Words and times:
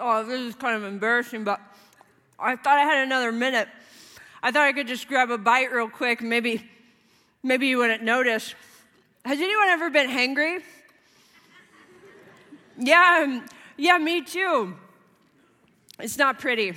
oh, 0.00 0.24
this 0.24 0.40
is 0.40 0.54
kind 0.54 0.76
of 0.76 0.84
embarrassing, 0.84 1.44
but 1.44 1.60
I 2.38 2.56
thought 2.56 2.78
I 2.78 2.82
had 2.82 3.04
another 3.04 3.32
minute. 3.32 3.68
I 4.42 4.52
thought 4.52 4.66
I 4.66 4.72
could 4.72 4.86
just 4.86 5.08
grab 5.08 5.30
a 5.30 5.38
bite 5.38 5.72
real 5.72 5.88
quick. 5.88 6.22
Maybe, 6.22 6.68
maybe 7.42 7.66
you 7.66 7.78
wouldn't 7.78 8.02
notice. 8.02 8.54
Has 9.24 9.38
anyone 9.38 9.68
ever 9.68 9.90
been 9.90 10.08
hangry? 10.08 10.62
Yeah, 12.78 13.24
um, 13.24 13.44
yeah, 13.76 13.98
me 13.98 14.22
too. 14.22 14.76
It's 15.98 16.16
not 16.16 16.38
pretty. 16.38 16.74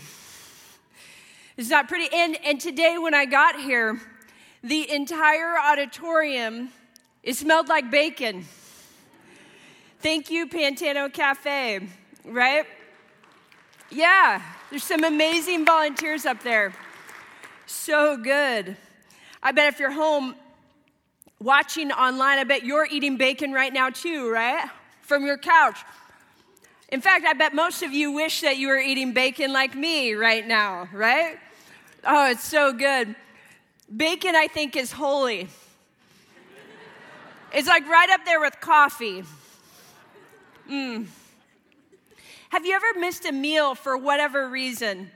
It's 1.57 1.69
not 1.69 1.87
pretty. 1.87 2.09
And, 2.13 2.37
and 2.43 2.59
today, 2.59 2.97
when 2.97 3.13
I 3.13 3.25
got 3.25 3.59
here, 3.59 4.01
the 4.63 4.91
entire 4.91 5.57
auditorium 5.57 6.69
it 7.23 7.35
smelled 7.35 7.67
like 7.69 7.91
bacon. 7.91 8.45
Thank 9.99 10.31
you, 10.31 10.47
Pantano 10.47 11.13
Cafe, 11.13 11.87
right? 12.25 12.65
Yeah, 13.91 14.41
there's 14.69 14.83
some 14.83 15.03
amazing 15.03 15.65
volunteers 15.65 16.25
up 16.25 16.41
there. 16.43 16.73
So 17.65 18.15
good. 18.15 18.77
I 19.43 19.51
bet 19.51 19.73
if 19.73 19.79
you're 19.79 19.91
home 19.91 20.35
watching 21.41 21.91
online, 21.91 22.39
I 22.39 22.45
bet 22.45 22.63
you're 22.63 22.87
eating 22.89 23.17
bacon 23.17 23.51
right 23.51 23.73
now 23.73 23.89
too, 23.89 24.31
right? 24.31 24.69
From 25.01 25.25
your 25.25 25.37
couch. 25.37 25.77
In 26.87 27.01
fact, 27.01 27.25
I 27.25 27.33
bet 27.33 27.53
most 27.53 27.83
of 27.83 27.91
you 27.91 28.13
wish 28.13 28.41
that 28.41 28.57
you 28.57 28.69
were 28.69 28.79
eating 28.79 29.13
bacon 29.13 29.51
like 29.51 29.75
me 29.75 30.13
right 30.13 30.47
now, 30.47 30.87
right? 30.93 31.37
Oh, 32.05 32.31
it's 32.31 32.43
so 32.43 32.71
good. 32.71 33.13
Bacon, 33.93 34.35
I 34.35 34.47
think, 34.47 34.77
is 34.77 34.93
holy. 34.93 35.49
It's 37.53 37.67
like 37.67 37.85
right 37.87 38.09
up 38.09 38.23
there 38.23 38.39
with 38.39 38.59
coffee. 38.61 39.23
Mm. 40.69 41.07
Have 42.51 42.65
you 42.65 42.75
ever 42.75 42.99
missed 42.99 43.25
a 43.25 43.31
meal 43.31 43.75
for 43.75 43.95
whatever 43.95 44.49
reason, 44.49 45.09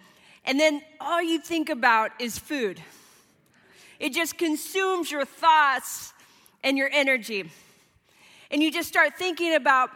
and 0.45 0.57
then 0.57 0.81
all 1.01 1.21
you 1.21 1.37
think 1.37 1.67
about 1.69 2.11
is 2.17 2.39
food? 2.39 2.81
It 3.99 4.13
just 4.13 4.37
consumes 4.37 5.11
your 5.11 5.25
thoughts 5.25 6.13
and 6.63 6.77
your 6.77 6.89
energy. 6.93 7.51
And 8.49 8.63
you 8.63 8.71
just 8.71 8.87
start 8.87 9.17
thinking 9.17 9.53
about 9.53 9.89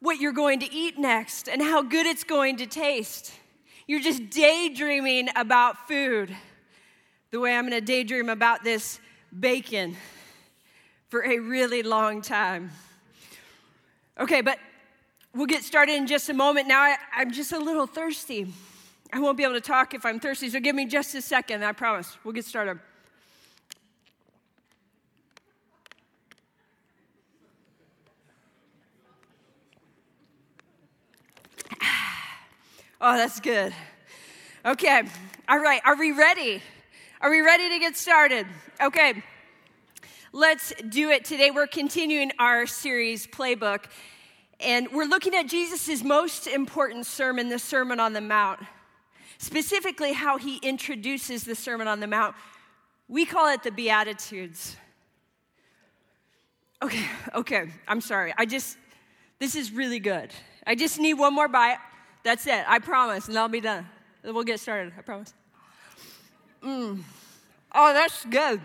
what 0.00 0.18
you're 0.18 0.32
going 0.32 0.60
to 0.60 0.72
eat 0.72 0.98
next 0.98 1.46
and 1.46 1.60
how 1.60 1.82
good 1.82 2.06
it's 2.06 2.24
going 2.24 2.56
to 2.56 2.66
taste. 2.66 3.34
You're 3.86 4.00
just 4.00 4.30
daydreaming 4.30 5.28
about 5.36 5.86
food, 5.86 6.34
the 7.32 7.38
way 7.38 7.54
I'm 7.54 7.68
going 7.68 7.78
to 7.78 7.84
daydream 7.84 8.30
about 8.30 8.64
this 8.64 8.98
bacon 9.38 9.94
for 11.10 11.22
a 11.22 11.38
really 11.38 11.82
long 11.82 12.22
time. 12.22 12.70
Okay, 14.18 14.40
but 14.40 14.58
we'll 15.34 15.46
get 15.46 15.62
started 15.64 15.94
in 15.94 16.06
just 16.06 16.28
a 16.28 16.34
moment. 16.34 16.68
Now, 16.68 16.80
I, 16.80 16.96
am 17.16 17.30
just 17.30 17.52
a 17.52 17.58
little 17.58 17.86
thirsty. 17.86 18.52
I 19.12 19.20
won't 19.20 19.36
be 19.36 19.44
able 19.44 19.54
to 19.54 19.60
talk 19.60 19.94
if 19.94 20.06
I'm 20.06 20.20
thirsty, 20.20 20.48
so 20.48 20.60
give 20.60 20.74
me 20.74 20.86
just 20.86 21.14
a 21.14 21.22
second, 21.22 21.64
I 21.64 21.72
promise. 21.72 22.16
We'll 22.24 22.34
get 22.34 22.44
started. 22.44 22.78
Oh, 33.04 33.16
that's 33.16 33.40
good. 33.40 33.74
Okay. 34.64 35.02
All 35.48 35.58
right. 35.58 35.82
Are 35.84 35.96
we 35.96 36.12
ready? 36.12 36.62
Are 37.20 37.30
we 37.30 37.40
ready 37.40 37.68
to 37.70 37.80
get 37.80 37.96
started? 37.96 38.46
Okay. 38.80 39.24
Let's 40.32 40.72
do 40.88 41.10
it. 41.10 41.24
Today 41.24 41.50
we're 41.50 41.66
continuing 41.66 42.30
our 42.38 42.64
series, 42.64 43.26
Playbook, 43.26 43.86
and 44.62 44.88
we're 44.92 45.04
looking 45.04 45.34
at 45.34 45.46
Jesus' 45.46 46.02
most 46.02 46.46
important 46.46 47.06
sermon, 47.06 47.48
the 47.48 47.58
Sermon 47.58 48.00
on 48.00 48.12
the 48.12 48.20
Mount. 48.20 48.60
Specifically, 49.38 50.12
how 50.12 50.38
he 50.38 50.58
introduces 50.58 51.44
the 51.44 51.54
Sermon 51.54 51.88
on 51.88 52.00
the 52.00 52.06
Mount. 52.06 52.36
We 53.08 53.26
call 53.26 53.52
it 53.52 53.62
the 53.62 53.72
Beatitudes. 53.72 54.76
Okay, 56.82 57.04
okay, 57.34 57.64
I'm 57.86 58.00
sorry. 58.00 58.32
I 58.36 58.46
just, 58.46 58.76
this 59.38 59.54
is 59.54 59.72
really 59.72 59.98
good. 59.98 60.30
I 60.66 60.74
just 60.74 60.98
need 60.98 61.14
one 61.14 61.34
more 61.34 61.48
bite. 61.48 61.78
That's 62.24 62.46
it. 62.46 62.64
I 62.68 62.78
promise, 62.78 63.28
and 63.28 63.36
I'll 63.36 63.48
be 63.48 63.60
done. 63.60 63.86
We'll 64.24 64.44
get 64.44 64.60
started. 64.60 64.92
I 64.96 65.02
promise. 65.02 65.34
Mm. 66.62 67.02
Oh, 67.74 67.92
that's 67.92 68.24
good. 68.26 68.60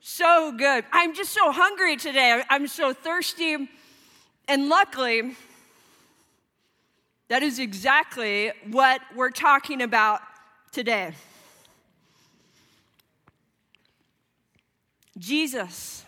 So 0.00 0.52
good. 0.52 0.84
I'm 0.92 1.14
just 1.14 1.32
so 1.32 1.52
hungry 1.52 1.96
today. 1.96 2.42
I'm 2.48 2.66
so 2.66 2.92
thirsty. 2.92 3.68
And 4.48 4.68
luckily, 4.68 5.34
that 7.28 7.42
is 7.42 7.58
exactly 7.58 8.52
what 8.70 9.00
we're 9.14 9.30
talking 9.30 9.82
about 9.82 10.20
today. 10.70 11.12
Jesus, 15.18 16.04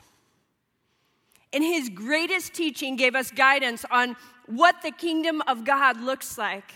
in 1.50 1.62
his 1.62 1.88
greatest 1.88 2.54
teaching, 2.54 2.96
gave 2.96 3.14
us 3.14 3.30
guidance 3.30 3.84
on 3.90 4.16
what 4.46 4.82
the 4.82 4.90
kingdom 4.90 5.42
of 5.48 5.64
God 5.64 6.00
looks 6.00 6.38
like. 6.38 6.72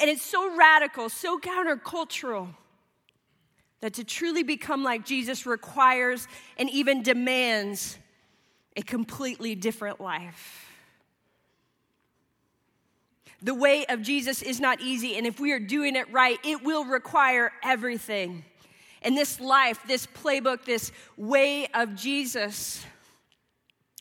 And 0.00 0.08
it's 0.08 0.22
so 0.22 0.56
radical, 0.56 1.08
so 1.08 1.38
countercultural, 1.38 2.48
that 3.80 3.94
to 3.94 4.04
truly 4.04 4.42
become 4.42 4.82
like 4.82 5.04
Jesus 5.04 5.44
requires 5.46 6.28
and 6.56 6.70
even 6.70 7.02
demands 7.02 7.98
a 8.76 8.82
completely 8.82 9.54
different 9.54 10.00
life. 10.00 10.70
The 13.42 13.54
way 13.54 13.86
of 13.86 14.02
Jesus 14.02 14.42
is 14.42 14.60
not 14.60 14.80
easy, 14.80 15.16
and 15.16 15.26
if 15.26 15.38
we 15.38 15.52
are 15.52 15.60
doing 15.60 15.96
it 15.96 16.10
right, 16.10 16.38
it 16.44 16.62
will 16.64 16.84
require 16.84 17.52
everything. 17.62 18.44
And 19.02 19.16
this 19.16 19.40
life, 19.40 19.78
this 19.86 20.06
playbook, 20.06 20.64
this 20.64 20.90
way 21.16 21.68
of 21.74 21.94
Jesus 21.94 22.84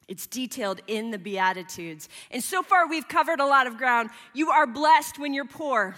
it's 0.07 0.27
detailed 0.27 0.81
in 0.87 1.11
the 1.11 1.17
Beatitudes. 1.17 2.09
And 2.29 2.43
so 2.43 2.61
far, 2.61 2.87
we've 2.87 3.07
covered 3.07 3.39
a 3.39 3.45
lot 3.45 3.65
of 3.65 3.77
ground. 3.77 4.09
You 4.33 4.51
are 4.51 4.67
blessed 4.67 5.17
when 5.17 5.33
you're 5.33 5.45
poor. 5.45 5.95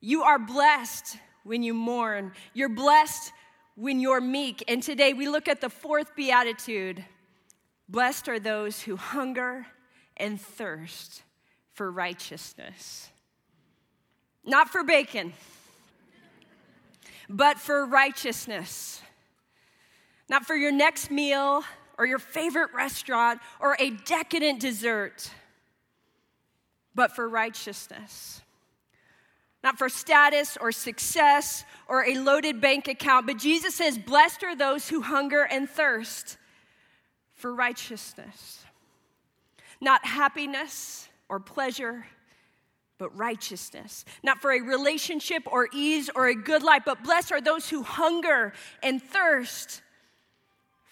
You 0.00 0.22
are 0.24 0.38
blessed 0.38 1.16
when 1.44 1.62
you 1.62 1.74
mourn. 1.74 2.32
You're 2.52 2.68
blessed 2.68 3.32
when 3.80 3.98
you're 3.98 4.20
meek. 4.20 4.62
And 4.68 4.82
today, 4.82 5.14
we 5.14 5.26
look 5.26 5.48
at 5.48 5.60
the 5.60 5.70
fourth 5.70 6.14
Beatitude 6.14 7.04
Blessed 7.88 8.28
are 8.28 8.38
those 8.38 8.80
who 8.82 8.94
hunger 8.94 9.66
and 10.16 10.40
thirst 10.40 11.24
for 11.72 11.90
righteousness. 11.90 13.10
Not 14.44 14.68
for 14.68 14.84
bacon, 14.84 15.32
but 17.28 17.58
for 17.58 17.84
righteousness. 17.84 19.02
Not 20.28 20.46
for 20.46 20.54
your 20.54 20.70
next 20.70 21.10
meal 21.10 21.64
or 21.98 22.06
your 22.06 22.20
favorite 22.20 22.72
restaurant 22.72 23.40
or 23.58 23.76
a 23.80 23.90
decadent 23.90 24.60
dessert, 24.60 25.28
but 26.94 27.16
for 27.16 27.28
righteousness. 27.28 28.40
Not 29.62 29.78
for 29.78 29.88
status 29.88 30.56
or 30.58 30.72
success 30.72 31.64
or 31.86 32.04
a 32.04 32.14
loaded 32.14 32.60
bank 32.60 32.88
account, 32.88 33.26
but 33.26 33.36
Jesus 33.36 33.74
says, 33.74 33.98
Blessed 33.98 34.42
are 34.42 34.56
those 34.56 34.88
who 34.88 35.02
hunger 35.02 35.42
and 35.42 35.68
thirst 35.68 36.38
for 37.34 37.54
righteousness. 37.54 38.64
Not 39.80 40.04
happiness 40.04 41.08
or 41.28 41.40
pleasure, 41.40 42.06
but 42.98 43.16
righteousness. 43.16 44.04
Not 44.22 44.40
for 44.40 44.52
a 44.52 44.60
relationship 44.60 45.42
or 45.46 45.68
ease 45.72 46.10
or 46.14 46.28
a 46.28 46.34
good 46.34 46.62
life, 46.62 46.82
but 46.84 47.02
blessed 47.02 47.32
are 47.32 47.40
those 47.40 47.68
who 47.68 47.82
hunger 47.82 48.52
and 48.82 49.02
thirst 49.02 49.82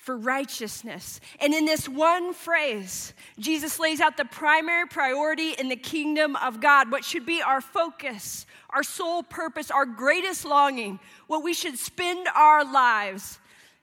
for 0.08 0.16
righteousness. 0.16 1.20
And 1.38 1.52
in 1.52 1.66
this 1.66 1.86
one 1.86 2.32
phrase, 2.32 3.12
Jesus 3.38 3.78
lays 3.78 4.00
out 4.00 4.16
the 4.16 4.24
primary 4.24 4.86
priority 4.86 5.50
in 5.50 5.68
the 5.68 5.76
kingdom 5.76 6.34
of 6.36 6.62
God, 6.62 6.90
what 6.90 7.04
should 7.04 7.26
be 7.26 7.42
our 7.42 7.60
focus, 7.60 8.46
our 8.70 8.82
sole 8.82 9.22
purpose, 9.22 9.70
our 9.70 9.84
greatest 9.84 10.46
longing, 10.46 10.98
what 11.26 11.44
we 11.44 11.52
should 11.52 11.78
spend 11.78 12.26
our 12.34 12.64
lives 12.64 13.38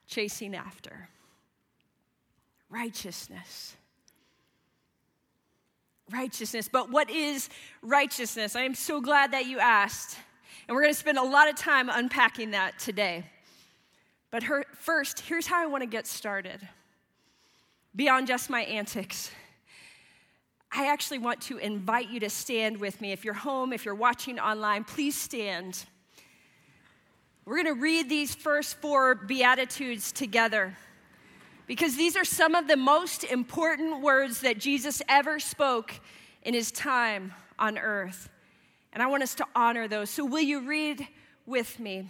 chasing 0.08 0.56
after 0.56 1.10
righteousness. 2.72 3.76
Righteousness. 6.10 6.68
But 6.68 6.90
what 6.90 7.12
is 7.12 7.50
righteousness? 7.84 8.56
I 8.56 8.64
am 8.64 8.74
so 8.74 9.00
glad 9.00 9.34
that 9.34 9.46
you 9.46 9.60
asked. 9.60 10.18
And 10.68 10.74
we're 10.74 10.82
going 10.82 10.94
to 10.96 11.00
spend 11.00 11.20
a 11.20 11.24
lot 11.24 11.50
of 11.50 11.56
time 11.56 11.88
unpacking 11.88 12.50
that 12.50 12.80
today. 12.80 13.26
But 14.36 14.44
her, 14.44 14.66
first, 14.74 15.22
here's 15.22 15.48
how 15.48 15.64
I 15.64 15.66
want 15.66 15.82
to 15.84 15.88
get 15.88 16.06
started. 16.06 16.68
Beyond 17.96 18.28
just 18.28 18.50
my 18.50 18.64
antics, 18.64 19.32
I 20.70 20.88
actually 20.88 21.20
want 21.20 21.40
to 21.44 21.58
invite 21.58 22.10
you 22.10 22.20
to 22.20 22.30
stand 22.30 22.82
with 22.82 23.00
me. 23.00 23.14
If 23.14 23.24
you're 23.24 23.34
home, 23.34 23.72
if 23.72 23.86
you're 23.86 23.96
watching 23.96 24.38
online, 24.38 24.84
please 24.84 25.18
stand. 25.18 25.86
We're 27.46 27.64
going 27.64 27.74
to 27.78 27.82
read 27.82 28.10
these 28.10 28.36
first 28.36 28.76
four 28.82 29.16
Beatitudes 29.16 30.12
together 30.12 30.76
because 31.66 31.96
these 31.96 32.18
are 32.18 32.26
some 32.26 32.56
of 32.56 32.68
the 32.68 32.76
most 32.76 33.24
important 33.24 34.02
words 34.02 34.42
that 34.42 34.58
Jesus 34.58 35.02
ever 35.08 35.40
spoke 35.40 35.94
in 36.42 36.54
his 36.54 36.74
time 36.74 37.34
on 37.58 37.78
earth. 37.78 38.30
And 38.92 39.02
I 39.02 39.08
want 39.08 39.24
us 39.24 39.34
to 39.36 39.46
honor 39.56 39.88
those. 39.88 40.10
So, 40.10 40.26
will 40.26 40.42
you 40.42 40.68
read 40.68 41.08
with 41.46 41.80
me? 41.80 42.10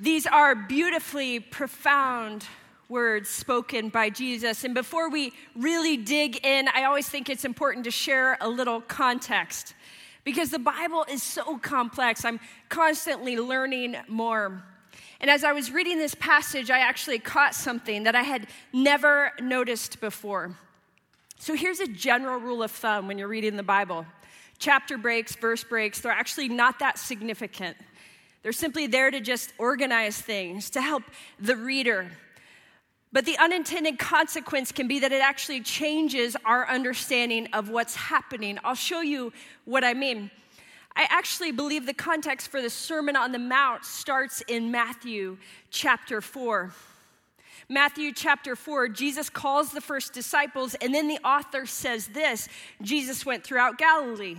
These 0.00 0.26
are 0.26 0.54
beautifully 0.54 1.40
profound 1.40 2.46
words 2.88 3.28
spoken 3.28 3.90
by 3.90 4.08
Jesus. 4.08 4.64
And 4.64 4.72
before 4.72 5.10
we 5.10 5.34
really 5.54 5.98
dig 5.98 6.40
in, 6.42 6.68
I 6.74 6.84
always 6.84 7.06
think 7.06 7.28
it's 7.28 7.44
important 7.44 7.84
to 7.84 7.90
share 7.90 8.38
a 8.40 8.48
little 8.48 8.80
context 8.80 9.74
because 10.24 10.48
the 10.50 10.58
Bible 10.58 11.04
is 11.06 11.22
so 11.22 11.58
complex. 11.58 12.24
I'm 12.24 12.40
constantly 12.70 13.36
learning 13.36 13.94
more. 14.08 14.62
And 15.20 15.30
as 15.30 15.44
I 15.44 15.52
was 15.52 15.70
reading 15.70 15.98
this 15.98 16.14
passage, 16.14 16.70
I 16.70 16.78
actually 16.78 17.18
caught 17.18 17.54
something 17.54 18.04
that 18.04 18.16
I 18.16 18.22
had 18.22 18.46
never 18.72 19.32
noticed 19.38 20.00
before. 20.00 20.56
So 21.38 21.54
here's 21.54 21.80
a 21.80 21.86
general 21.86 22.40
rule 22.40 22.62
of 22.62 22.70
thumb 22.70 23.06
when 23.06 23.18
you're 23.18 23.28
reading 23.28 23.58
the 23.58 23.62
Bible 23.62 24.06
chapter 24.60 24.98
breaks, 24.98 25.34
verse 25.34 25.64
breaks, 25.64 26.00
they're 26.00 26.12
actually 26.12 26.48
not 26.48 26.78
that 26.78 26.98
significant. 26.98 27.76
They're 28.42 28.52
simply 28.52 28.86
there 28.86 29.10
to 29.10 29.20
just 29.20 29.52
organize 29.58 30.20
things, 30.20 30.70
to 30.70 30.80
help 30.80 31.02
the 31.38 31.56
reader. 31.56 32.10
But 33.12 33.26
the 33.26 33.36
unintended 33.38 33.98
consequence 33.98 34.72
can 34.72 34.86
be 34.86 35.00
that 35.00 35.12
it 35.12 35.20
actually 35.20 35.60
changes 35.60 36.36
our 36.44 36.68
understanding 36.68 37.48
of 37.52 37.68
what's 37.68 37.96
happening. 37.96 38.58
I'll 38.62 38.74
show 38.74 39.00
you 39.00 39.32
what 39.64 39.82
I 39.82 39.94
mean. 39.94 40.30
I 40.96 41.06
actually 41.10 41.52
believe 41.52 41.86
the 41.86 41.94
context 41.94 42.48
for 42.48 42.62
the 42.62 42.70
Sermon 42.70 43.16
on 43.16 43.32
the 43.32 43.38
Mount 43.38 43.84
starts 43.84 44.42
in 44.48 44.70
Matthew 44.70 45.38
chapter 45.70 46.20
4. 46.20 46.72
Matthew 47.68 48.12
chapter 48.12 48.56
4, 48.56 48.88
Jesus 48.88 49.30
calls 49.30 49.70
the 49.70 49.80
first 49.80 50.12
disciples, 50.12 50.74
and 50.76 50.92
then 50.92 51.06
the 51.06 51.20
author 51.24 51.66
says 51.66 52.08
this 52.08 52.48
Jesus 52.82 53.24
went 53.24 53.44
throughout 53.44 53.78
Galilee, 53.78 54.38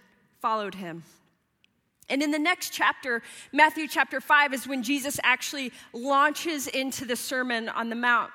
followed 0.41 0.75
him. 0.75 1.03
And 2.09 2.21
in 2.21 2.31
the 2.31 2.39
next 2.39 2.73
chapter, 2.73 3.21
Matthew 3.53 3.87
chapter 3.87 4.19
5, 4.19 4.53
is 4.53 4.67
when 4.67 4.83
Jesus 4.83 5.19
actually 5.23 5.71
launches 5.93 6.67
into 6.67 7.05
the 7.05 7.15
Sermon 7.15 7.69
on 7.69 7.89
the 7.89 7.95
Mount. 7.95 8.31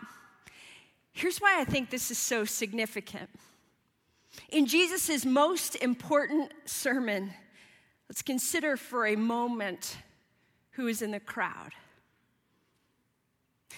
Here's 1.13 1.39
why 1.39 1.61
I 1.61 1.65
think 1.65 1.91
this 1.91 2.11
is 2.11 2.19
so 2.19 2.45
significant. 2.45 3.29
In 4.51 4.67
Jesus' 4.67 5.25
most 5.25 5.77
important 5.77 6.53
sermon, 6.65 7.33
let's 8.09 8.23
consider 8.23 8.77
for 8.77 9.07
a 9.07 9.17
moment 9.17 9.97
who 10.73 10.87
is 10.87 11.03
in 11.03 11.11
the 11.11 11.21
crowd. 11.21 11.73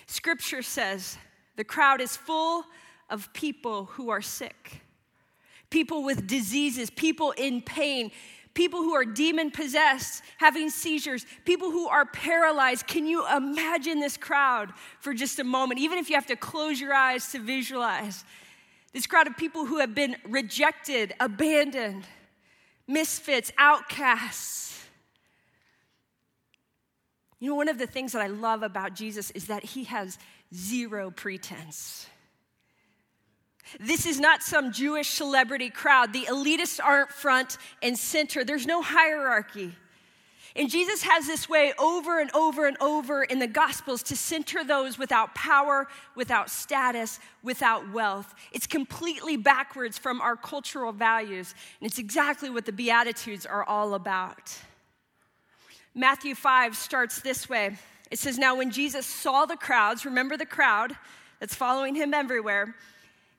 Scripture 0.06 0.62
says 0.62 1.16
the 1.56 1.64
crowd 1.64 2.00
is 2.00 2.16
full 2.16 2.64
of 3.10 3.32
people 3.32 3.86
who 3.86 4.10
are 4.10 4.22
sick, 4.22 4.82
people 5.70 6.02
with 6.02 6.26
diseases, 6.26 6.90
people 6.90 7.32
in 7.32 7.62
pain, 7.62 8.10
people 8.54 8.80
who 8.80 8.94
are 8.94 9.04
demon 9.04 9.50
possessed, 9.50 10.22
having 10.38 10.70
seizures, 10.70 11.24
people 11.44 11.70
who 11.70 11.86
are 11.88 12.06
paralyzed. 12.06 12.86
Can 12.86 13.06
you 13.06 13.24
imagine 13.28 14.00
this 14.00 14.16
crowd 14.16 14.72
for 15.00 15.14
just 15.14 15.38
a 15.38 15.44
moment, 15.44 15.80
even 15.80 15.98
if 15.98 16.08
you 16.08 16.16
have 16.16 16.26
to 16.26 16.36
close 16.36 16.80
your 16.80 16.94
eyes 16.94 17.30
to 17.32 17.38
visualize? 17.38 18.24
This 18.92 19.06
crowd 19.06 19.26
of 19.26 19.36
people 19.36 19.66
who 19.66 19.78
have 19.78 19.94
been 19.94 20.16
rejected, 20.26 21.14
abandoned, 21.20 22.04
misfits, 22.86 23.52
outcasts. 23.58 24.82
You 27.38 27.50
know, 27.50 27.54
one 27.54 27.68
of 27.68 27.78
the 27.78 27.86
things 27.86 28.12
that 28.12 28.22
I 28.22 28.26
love 28.26 28.62
about 28.62 28.94
Jesus 28.94 29.30
is 29.30 29.46
that 29.46 29.62
he 29.62 29.84
has 29.84 30.18
zero 30.52 31.10
pretense. 31.10 32.08
This 33.80 34.06
is 34.06 34.18
not 34.18 34.42
some 34.42 34.72
Jewish 34.72 35.08
celebrity 35.08 35.70
crowd. 35.70 36.12
The 36.12 36.24
elitists 36.24 36.80
aren't 36.82 37.10
front 37.10 37.58
and 37.82 37.98
center, 37.98 38.44
there's 38.44 38.66
no 38.66 38.82
hierarchy. 38.82 39.74
And 40.56 40.68
Jesus 40.68 41.02
has 41.02 41.26
this 41.26 41.48
way 41.48 41.72
over 41.78 42.20
and 42.20 42.34
over 42.34 42.66
and 42.66 42.76
over 42.80 43.22
in 43.22 43.38
the 43.38 43.46
Gospels 43.46 44.02
to 44.04 44.16
center 44.16 44.64
those 44.64 44.98
without 44.98 45.34
power, 45.34 45.86
without 46.16 46.50
status, 46.50 47.20
without 47.44 47.92
wealth. 47.92 48.34
It's 48.50 48.66
completely 48.66 49.36
backwards 49.36 49.98
from 49.98 50.20
our 50.20 50.34
cultural 50.34 50.90
values, 50.90 51.54
and 51.80 51.88
it's 51.88 51.98
exactly 51.98 52.50
what 52.50 52.66
the 52.66 52.72
Beatitudes 52.72 53.46
are 53.46 53.62
all 53.62 53.94
about. 53.94 54.58
Matthew 55.94 56.34
5 56.34 56.76
starts 56.76 57.20
this 57.20 57.48
way 57.48 57.76
it 58.10 58.18
says, 58.18 58.38
Now 58.38 58.56
when 58.56 58.70
Jesus 58.70 59.06
saw 59.06 59.46
the 59.46 59.56
crowds, 59.56 60.04
remember 60.04 60.36
the 60.36 60.46
crowd 60.46 60.96
that's 61.40 61.54
following 61.54 61.94
him 61.94 62.14
everywhere, 62.14 62.74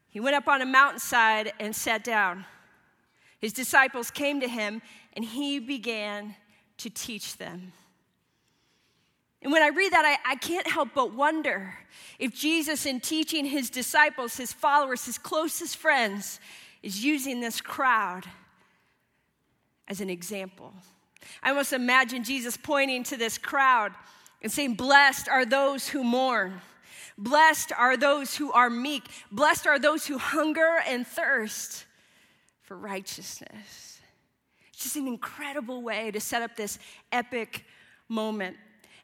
he 0.09 0.19
went 0.19 0.35
up 0.35 0.47
on 0.47 0.61
a 0.61 0.65
mountainside 0.65 1.53
and 1.59 1.75
sat 1.75 2.03
down. 2.03 2.45
His 3.39 3.53
disciples 3.53 4.11
came 4.11 4.41
to 4.41 4.47
him, 4.47 4.81
and 5.13 5.23
he 5.23 5.59
began 5.59 6.35
to 6.77 6.89
teach 6.89 7.37
them. 7.37 7.71
And 9.41 9.53
when 9.53 9.61
I 9.61 9.69
read 9.69 9.93
that, 9.93 10.05
I, 10.05 10.31
I, 10.33 10.35
can't 10.35 10.67
help 10.67 10.89
but 10.93 11.13
wonder 11.13 11.73
if 12.17 12.35
Jesus, 12.35 12.85
in 12.85 12.99
teaching 12.99 13.45
his 13.45 13.69
disciples, 13.69 14.35
his 14.35 14.51
followers, 14.51 15.05
his 15.05 15.17
closest 15.17 15.77
friends, 15.77 16.41
is 16.83 17.03
using 17.03 17.39
this 17.39 17.61
crowd 17.61 18.25
as 19.87 20.01
an 20.01 20.09
example. 20.09 20.73
I 21.41 21.49
almost 21.49 21.71
imagine 21.71 22.23
Jesus 22.23 22.57
pointing 22.57 23.03
to 23.05 23.17
this 23.17 23.37
crowd 23.37 23.93
and 24.41 24.51
saying, 24.51 24.75
Blessed 24.75 25.29
are 25.29 25.45
those 25.45 25.87
who 25.87 26.03
mourn. 26.03 26.59
Blessed 27.19 27.73
are 27.77 27.97
those 27.97 28.37
who 28.37 28.51
are 28.53 28.69
meek. 28.69 29.03
Blessed 29.29 29.67
are 29.67 29.77
those 29.77 30.07
who 30.07 30.17
hunger 30.17 30.79
and 30.87 31.05
thirst 31.05 31.85
for 32.61 32.77
righteousness. 32.77 33.99
It's 34.71 34.83
just 34.83 34.95
an 34.95 35.05
incredible 35.05 35.81
way 35.81 36.11
to 36.11 36.21
set 36.21 36.41
up 36.41 36.55
this 36.55 36.79
epic 37.11 37.65
moment. 38.07 38.55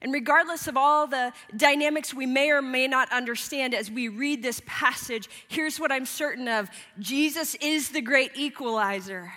And 0.02 0.14
regardless 0.14 0.68
of 0.68 0.78
all 0.78 1.08
the 1.08 1.34
dynamics 1.58 2.14
we 2.14 2.26
may 2.26 2.52
or 2.52 2.62
may 2.62 2.88
not 2.88 3.12
understand 3.12 3.74
as 3.74 3.92
we 3.92 4.08
read 4.08 4.42
this 4.42 4.62
passage, 4.66 5.28
here's 5.50 5.78
what 5.78 5.92
I'm 5.92 6.06
certain 6.06 6.48
of 6.48 6.70
Jesus 7.00 7.56
is 7.56 7.90
the 7.90 8.02
great 8.02 8.32
equalizer. 8.36 9.34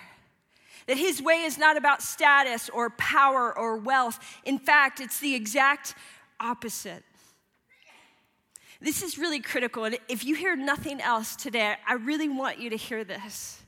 That 0.86 0.98
his 0.98 1.20
way 1.20 1.42
is 1.42 1.58
not 1.58 1.76
about 1.76 2.00
status 2.00 2.68
or 2.68 2.90
power 2.90 3.56
or 3.58 3.76
wealth. 3.76 4.20
In 4.44 4.60
fact, 4.60 5.00
it's 5.00 5.18
the 5.18 5.34
exact 5.34 5.96
opposite. 6.38 7.02
This 8.80 9.02
is 9.02 9.18
really 9.18 9.40
critical. 9.40 9.84
And 9.84 9.98
if 10.08 10.24
you 10.24 10.34
hear 10.34 10.54
nothing 10.54 11.00
else 11.00 11.34
today, 11.34 11.74
I 11.86 11.94
really 11.94 12.28
want 12.28 12.58
you 12.58 12.70
to 12.70 12.76
hear 12.76 13.04
this 13.04 13.60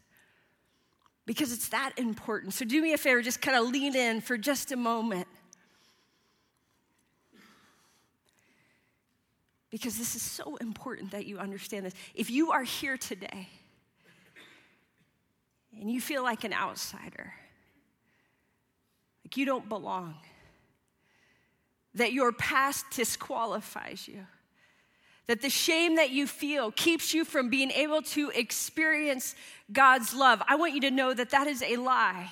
because 1.27 1.53
it's 1.53 1.69
that 1.69 1.93
important. 1.97 2.55
So 2.55 2.65
do 2.65 2.81
me 2.81 2.93
a 2.93 2.99
favor, 2.99 3.21
just 3.23 3.41
kind 3.41 3.57
of 3.57 3.69
lean 3.69 3.97
in 3.97 4.21
for 4.21 4.39
just 4.39 4.73
a 4.73 4.77
moment. 4.77 5.27
Because 9.71 9.97
this 9.97 10.17
is 10.17 10.23
so 10.23 10.57
important 10.57 11.13
that 11.13 11.27
you 11.27 11.39
understand 11.39 11.87
this. 11.87 11.95
If 12.15 12.31
you 12.31 12.51
are 12.51 12.65
here 12.65 12.97
today, 12.97 13.49
and 15.81 15.91
you 15.91 16.01
feel 16.01 16.23
like 16.23 16.45
an 16.45 16.53
outsider, 16.53 17.33
like 19.25 19.37
you 19.37 19.47
don't 19.47 19.69
belong, 19.69 20.17
that 21.95 22.13
your 22.13 22.33
past 22.33 22.85
disqualifies 22.91 24.07
you, 24.09 24.27
that 25.27 25.43
the 25.43 25.51
shame 25.51 25.97
that 25.97 26.11
you 26.11 26.27
feel 26.27 26.73
keeps 26.73 27.15
you 27.15 27.25
from 27.25 27.49
being 27.49 27.71
able 27.71 28.03
to 28.03 28.31
experience 28.31 29.35
God's 29.73 30.15
love, 30.15 30.43
I 30.49 30.57
want 30.57 30.75
you 30.75 30.81
to 30.83 30.91
know 30.91 31.15
that 31.15 31.31
that 31.31 31.47
is 31.47 31.63
a 31.63 31.77
lie. 31.77 32.31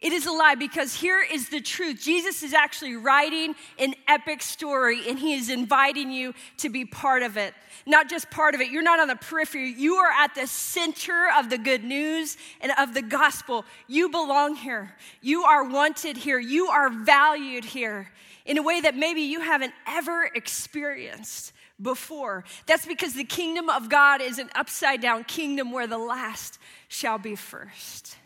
It 0.00 0.14
is 0.14 0.24
a 0.24 0.32
lie 0.32 0.54
because 0.54 0.94
here 0.94 1.20
is 1.20 1.50
the 1.50 1.60
truth. 1.60 2.00
Jesus 2.00 2.42
is 2.42 2.54
actually 2.54 2.96
writing 2.96 3.54
an 3.78 3.94
epic 4.08 4.40
story 4.40 5.06
and 5.06 5.18
he 5.18 5.34
is 5.34 5.50
inviting 5.50 6.10
you 6.10 6.32
to 6.58 6.70
be 6.70 6.86
part 6.86 7.22
of 7.22 7.36
it. 7.36 7.52
Not 7.86 8.08
just 8.08 8.30
part 8.30 8.54
of 8.54 8.62
it, 8.62 8.70
you're 8.70 8.82
not 8.82 8.98
on 8.98 9.08
the 9.08 9.16
periphery, 9.16 9.70
you 9.70 9.96
are 9.96 10.10
at 10.10 10.34
the 10.34 10.46
center 10.46 11.28
of 11.36 11.50
the 11.50 11.58
good 11.58 11.84
news 11.84 12.38
and 12.62 12.72
of 12.78 12.94
the 12.94 13.02
gospel. 13.02 13.66
You 13.88 14.08
belong 14.08 14.54
here, 14.54 14.96
you 15.20 15.44
are 15.44 15.64
wanted 15.64 16.16
here, 16.16 16.38
you 16.38 16.68
are 16.68 16.88
valued 16.88 17.66
here 17.66 18.10
in 18.44 18.58
a 18.58 18.62
way 18.62 18.80
that 18.80 18.96
maybe 18.96 19.20
you 19.22 19.40
haven't 19.40 19.72
ever 19.86 20.30
experienced 20.34 21.52
before. 21.80 22.44
That's 22.66 22.86
because 22.86 23.14
the 23.14 23.24
kingdom 23.24 23.68
of 23.68 23.88
God 23.88 24.20
is 24.20 24.38
an 24.38 24.50
upside 24.54 25.00
down 25.00 25.24
kingdom 25.24 25.72
where 25.72 25.86
the 25.86 25.98
last 25.98 26.58
shall 26.88 27.18
be 27.18 27.36
first. 27.36 28.16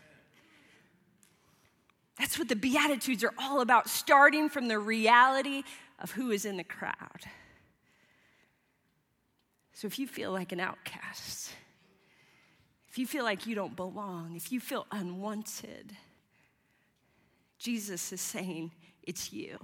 That's 2.19 2.39
what 2.39 2.49
the 2.49 2.57
Beatitudes 2.57 3.25
are 3.25 3.35
all 3.39 3.61
about, 3.61 3.89
starting 3.89 4.49
from 4.49 4.69
the 4.69 4.79
reality 4.79 5.63
of 5.99 6.13
who 6.13 6.31
is 6.31 6.45
in 6.45 6.57
the 6.57 6.65
crowd. 6.65 7.23
So 9.73 9.87
if 9.87 9.99
you 9.99 10.07
feel 10.07 10.31
like 10.31 10.53
an 10.53 10.61
outcast, 10.61 11.51
if 12.89 12.99
you 12.99 13.07
feel 13.07 13.25
like 13.25 13.47
you 13.47 13.57
don't 13.57 13.75
belong, 13.75 14.37
if 14.37 14.53
you 14.53 14.61
feel 14.61 14.87
unwanted, 14.93 15.97
Jesus 17.59 18.13
is 18.13 18.21
saying, 18.21 18.71
It's 19.03 19.33
you. 19.33 19.59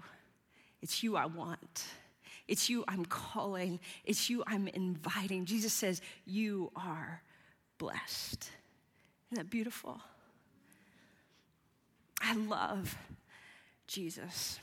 It's 0.82 1.02
you 1.02 1.16
I 1.16 1.26
want. 1.26 1.84
It's 2.48 2.68
you 2.68 2.84
I'm 2.88 3.04
calling. 3.04 3.78
It's 4.04 4.28
you 4.28 4.42
I'm 4.46 4.66
inviting. 4.68 5.44
Jesus 5.44 5.72
says, 5.72 6.02
You 6.26 6.72
are 6.74 7.22
blessed. 7.78 8.50
Isn't 9.30 9.44
that 9.44 9.50
beautiful? 9.50 10.00
I 12.20 12.34
love 12.34 12.96
Jesus. 13.86 14.58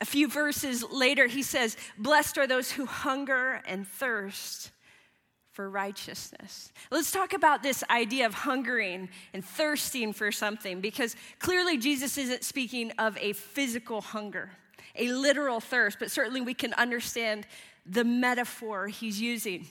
A 0.00 0.04
few 0.04 0.28
verses 0.28 0.84
later, 0.90 1.26
he 1.28 1.42
says, 1.42 1.76
Blessed 1.96 2.36
are 2.38 2.46
those 2.46 2.72
who 2.72 2.86
hunger 2.86 3.62
and 3.66 3.86
thirst 3.86 4.72
for 5.52 5.68
righteousness. 5.68 6.72
Let's 6.90 7.10
talk 7.10 7.34
about 7.34 7.62
this 7.62 7.84
idea 7.90 8.24
of 8.26 8.32
hungering 8.32 9.10
and 9.34 9.44
thirsting 9.44 10.12
for 10.14 10.32
something 10.32 10.80
because 10.80 11.14
clearly 11.38 11.76
Jesus 11.76 12.16
isn't 12.16 12.42
speaking 12.42 12.90
of 12.98 13.18
a 13.18 13.34
physical 13.34 14.00
hunger, 14.00 14.50
a 14.96 15.08
literal 15.12 15.60
thirst, 15.60 15.98
but 15.98 16.10
certainly 16.10 16.40
we 16.40 16.54
can 16.54 16.72
understand 16.74 17.46
the 17.84 18.02
metaphor 18.02 18.88
he's 18.88 19.20
using. 19.20 19.66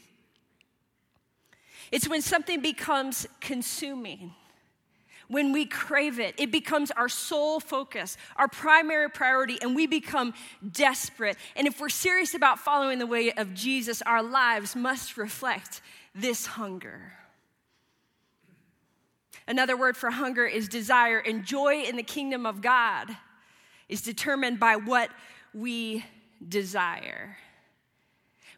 It's 1.91 2.07
when 2.07 2.21
something 2.21 2.61
becomes 2.61 3.27
consuming 3.39 4.33
when 5.31 5.53
we 5.53 5.65
crave 5.65 6.19
it, 6.19 6.35
it 6.37 6.51
becomes 6.51 6.91
our 6.91 7.07
sole 7.07 7.61
focus, 7.61 8.17
our 8.35 8.49
primary 8.49 9.09
priority, 9.09 9.57
and 9.61 9.73
we 9.73 9.87
become 9.87 10.33
desperate. 10.73 11.37
And 11.55 11.65
if 11.65 11.79
we're 11.79 11.87
serious 11.87 12.33
about 12.33 12.59
following 12.59 12.99
the 12.99 13.07
way 13.07 13.31
of 13.31 13.53
Jesus, 13.53 14.01
our 14.01 14.21
lives 14.21 14.75
must 14.75 15.15
reflect 15.15 15.81
this 16.13 16.45
hunger. 16.45 17.13
Another 19.47 19.77
word 19.77 19.95
for 19.95 20.11
hunger 20.11 20.45
is 20.45 20.67
desire, 20.67 21.19
and 21.19 21.45
joy 21.45 21.83
in 21.83 21.95
the 21.95 22.03
kingdom 22.03 22.45
of 22.45 22.61
God 22.61 23.15
is 23.87 24.01
determined 24.01 24.59
by 24.59 24.75
what 24.75 25.11
we 25.53 26.03
desire. 26.45 27.37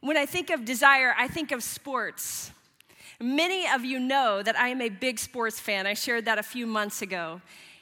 When 0.01 0.17
I 0.17 0.25
think 0.25 0.49
of 0.49 0.65
desire, 0.65 1.13
I 1.15 1.27
think 1.27 1.51
of 1.51 1.61
sports. 1.61 2.51
Many 3.19 3.67
of 3.69 3.85
you 3.85 3.99
know 3.99 4.41
that 4.41 4.57
I 4.57 4.69
am 4.69 4.81
a 4.81 4.89
big 4.89 5.19
sports 5.19 5.59
fan. 5.59 5.85
I 5.85 5.93
shared 5.93 6.25
that 6.25 6.39
a 6.39 6.43
few 6.43 6.65
months 6.65 7.01
ago. 7.01 7.41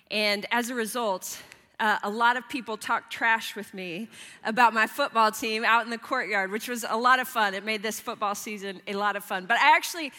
And 0.09 0.45
as 0.51 0.69
a 0.69 0.75
result, 0.75 1.41
uh, 1.79 1.97
a 2.03 2.09
lot 2.09 2.37
of 2.37 2.47
people 2.49 2.77
talked 2.77 3.11
trash 3.11 3.55
with 3.55 3.73
me 3.73 4.07
about 4.43 4.73
my 4.73 4.85
football 4.85 5.31
team 5.31 5.63
out 5.63 5.83
in 5.83 5.89
the 5.89 5.97
courtyard, 5.97 6.51
which 6.51 6.67
was 6.67 6.85
a 6.87 6.97
lot 6.97 7.19
of 7.19 7.27
fun. 7.27 7.53
It 7.53 7.65
made 7.65 7.81
this 7.81 7.99
football 7.99 8.35
season 8.35 8.81
a 8.87 8.93
lot 8.93 9.15
of 9.15 9.23
fun. 9.23 9.45
But 9.45 9.57
I 9.57 9.75
actually 9.75 10.11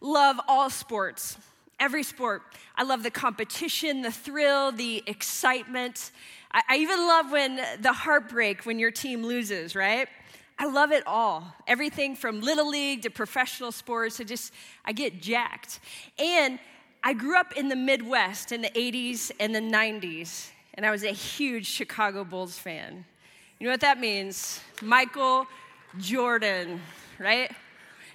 love 0.00 0.40
all 0.48 0.70
sports, 0.70 1.36
every 1.78 2.02
sport. 2.02 2.42
I 2.76 2.84
love 2.84 3.02
the 3.02 3.10
competition, 3.10 4.02
the 4.02 4.12
thrill, 4.12 4.72
the 4.72 5.02
excitement. 5.06 6.10
I, 6.52 6.62
I 6.70 6.76
even 6.76 6.98
love 7.06 7.30
when 7.32 7.60
the 7.80 7.92
heartbreak 7.92 8.64
when 8.64 8.78
your 8.78 8.90
team 8.90 9.24
loses, 9.24 9.74
right? 9.74 10.08
I 10.60 10.66
love 10.66 10.92
it 10.92 11.02
all. 11.06 11.54
Everything 11.66 12.14
from 12.14 12.42
little 12.42 12.68
league 12.68 13.00
to 13.02 13.10
professional 13.10 13.72
sports. 13.72 14.20
I 14.20 14.24
just, 14.24 14.52
I 14.84 14.92
get 14.92 15.22
jacked. 15.22 15.80
And 16.18 16.58
I 17.02 17.14
grew 17.14 17.34
up 17.34 17.56
in 17.56 17.70
the 17.70 17.76
Midwest 17.76 18.52
in 18.52 18.60
the 18.60 18.68
80s 18.68 19.32
and 19.40 19.54
the 19.54 19.60
90s, 19.60 20.50
and 20.74 20.84
I 20.84 20.90
was 20.90 21.02
a 21.02 21.12
huge 21.12 21.66
Chicago 21.66 22.24
Bulls 22.24 22.58
fan. 22.58 23.06
You 23.58 23.68
know 23.68 23.72
what 23.72 23.80
that 23.80 23.98
means? 23.98 24.60
Michael 24.82 25.46
Jordan, 25.96 26.82
right? 27.18 27.50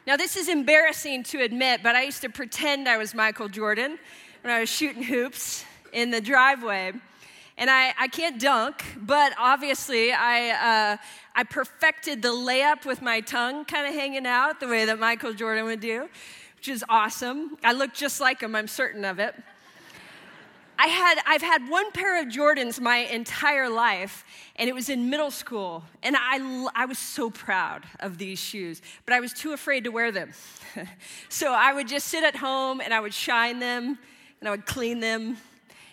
Now, 0.06 0.16
this 0.16 0.38
is 0.38 0.48
embarrassing 0.48 1.24
to 1.24 1.42
admit, 1.42 1.82
but 1.82 1.96
I 1.96 2.04
used 2.04 2.22
to 2.22 2.30
pretend 2.30 2.88
I 2.88 2.98
was 2.98 3.16
Michael 3.16 3.50
Jordan 3.50 3.98
when 4.44 4.54
I 4.54 4.60
was 4.60 4.70
shooting 4.70 5.02
hoops 5.02 5.66
in 5.94 6.12
the 6.12 6.22
driveway. 6.22 6.94
And 7.58 7.70
I, 7.70 7.94
I 7.98 8.08
can't 8.10 8.40
dunk, 8.40 8.84
but 8.98 9.34
obviously 9.40 10.12
I, 10.12 10.50
uh, 10.94 10.98
I 11.36 11.44
perfected 11.46 12.22
the 12.22 12.30
layup 12.30 12.86
with 12.86 13.02
my 13.02 13.22
tongue 13.22 13.64
kind 13.64 13.88
of 13.88 13.94
hanging 13.94 14.26
out 14.26 14.60
the 14.60 14.68
way 14.68 14.84
that 14.86 15.00
Michael 15.00 15.34
Jordan 15.34 15.64
would 15.66 15.80
do, 15.80 16.10
which 16.58 16.68
is 16.68 16.84
awesome. 16.90 17.58
I 17.64 17.72
look 17.72 17.94
just 17.94 18.20
like 18.20 18.42
him, 18.42 18.56
I'm 18.56 18.68
certain 18.68 19.06
of 19.06 19.20
it. 19.20 19.36
I 20.78 20.88
had, 20.88 21.20
I've 21.26 21.42
had 21.42 21.70
one 21.70 21.94
pair 21.94 22.22
of 22.22 22.28
Jordans 22.28 22.82
my 22.82 22.98
entire 22.98 23.70
life, 23.70 24.26
and 24.58 24.70
it 24.70 24.74
was 24.74 24.90
in 24.90 25.10
middle 25.10 25.32
school. 25.32 25.86
And 26.04 26.18
I, 26.20 26.68
I 26.76 26.86
was 26.86 27.00
so 27.00 27.30
proud 27.30 27.84
of 28.02 28.18
these 28.18 28.40
shoes, 28.40 28.82
but 29.06 29.14
I 29.14 29.22
was 29.22 29.32
too 29.32 29.54
afraid 29.54 29.86
to 29.86 29.92
wear 29.92 30.12
them. 30.12 30.32
so 31.30 31.54
I 31.54 31.72
would 31.72 31.88
just 31.88 32.10
sit 32.10 32.26
at 32.26 32.36
home 32.36 32.82
and 32.82 32.94
I 32.94 33.00
would 33.00 33.14
shine 33.14 33.60
them 33.60 33.98
and 34.42 34.50
I 34.50 34.52
would 34.52 34.66
clean 34.66 35.00
them 35.00 35.38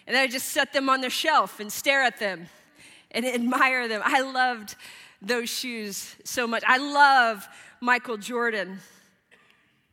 and 0.07 0.17
I 0.17 0.27
just 0.27 0.49
set 0.49 0.73
them 0.73 0.89
on 0.89 1.01
the 1.01 1.11
shelf 1.11 1.61
and 1.61 1.73
stare 1.73 2.03
at 2.03 2.19
them 2.19 2.49
and 3.11 3.25
admire 3.27 3.89
them. 3.89 4.03
I 4.05 4.21
loved 4.21 4.77
those 5.21 5.49
shoes 5.49 6.17
so 6.25 6.47
much. 6.47 6.63
I 6.67 6.79
love 6.79 7.47
Michael 7.81 8.17
Jordan. 8.17 8.79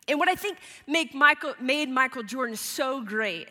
And 0.07 0.19
what 0.19 0.27
I 0.27 0.35
think 0.35 0.57
make 0.87 1.13
Michael, 1.13 1.53
made 1.61 1.89
Michael 1.89 2.23
Jordan 2.23 2.55
so 2.55 3.01
great 3.01 3.49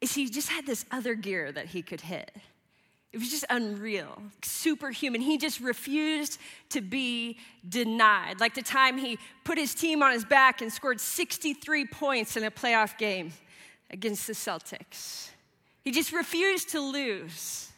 is 0.00 0.14
he 0.14 0.28
just 0.28 0.48
had 0.48 0.66
this 0.66 0.84
other 0.92 1.14
gear 1.14 1.50
that 1.50 1.66
he 1.66 1.82
could 1.82 2.00
hit. 2.00 2.30
It 3.12 3.18
was 3.18 3.30
just 3.30 3.46
unreal, 3.48 4.22
superhuman. 4.42 5.22
He 5.22 5.38
just 5.38 5.60
refused 5.60 6.38
to 6.70 6.80
be 6.80 7.38
denied. 7.66 8.38
Like 8.38 8.54
the 8.54 8.62
time 8.62 8.98
he 8.98 9.18
put 9.44 9.56
his 9.56 9.74
team 9.74 10.02
on 10.02 10.12
his 10.12 10.24
back 10.24 10.60
and 10.60 10.70
scored 10.70 11.00
63 11.00 11.86
points 11.86 12.36
in 12.36 12.44
a 12.44 12.50
playoff 12.50 12.98
game 12.98 13.32
against 13.90 14.26
the 14.26 14.34
Celtics. 14.34 15.30
He 15.82 15.90
just 15.90 16.12
refused 16.12 16.70
to 16.70 16.80
lose. 16.80 17.70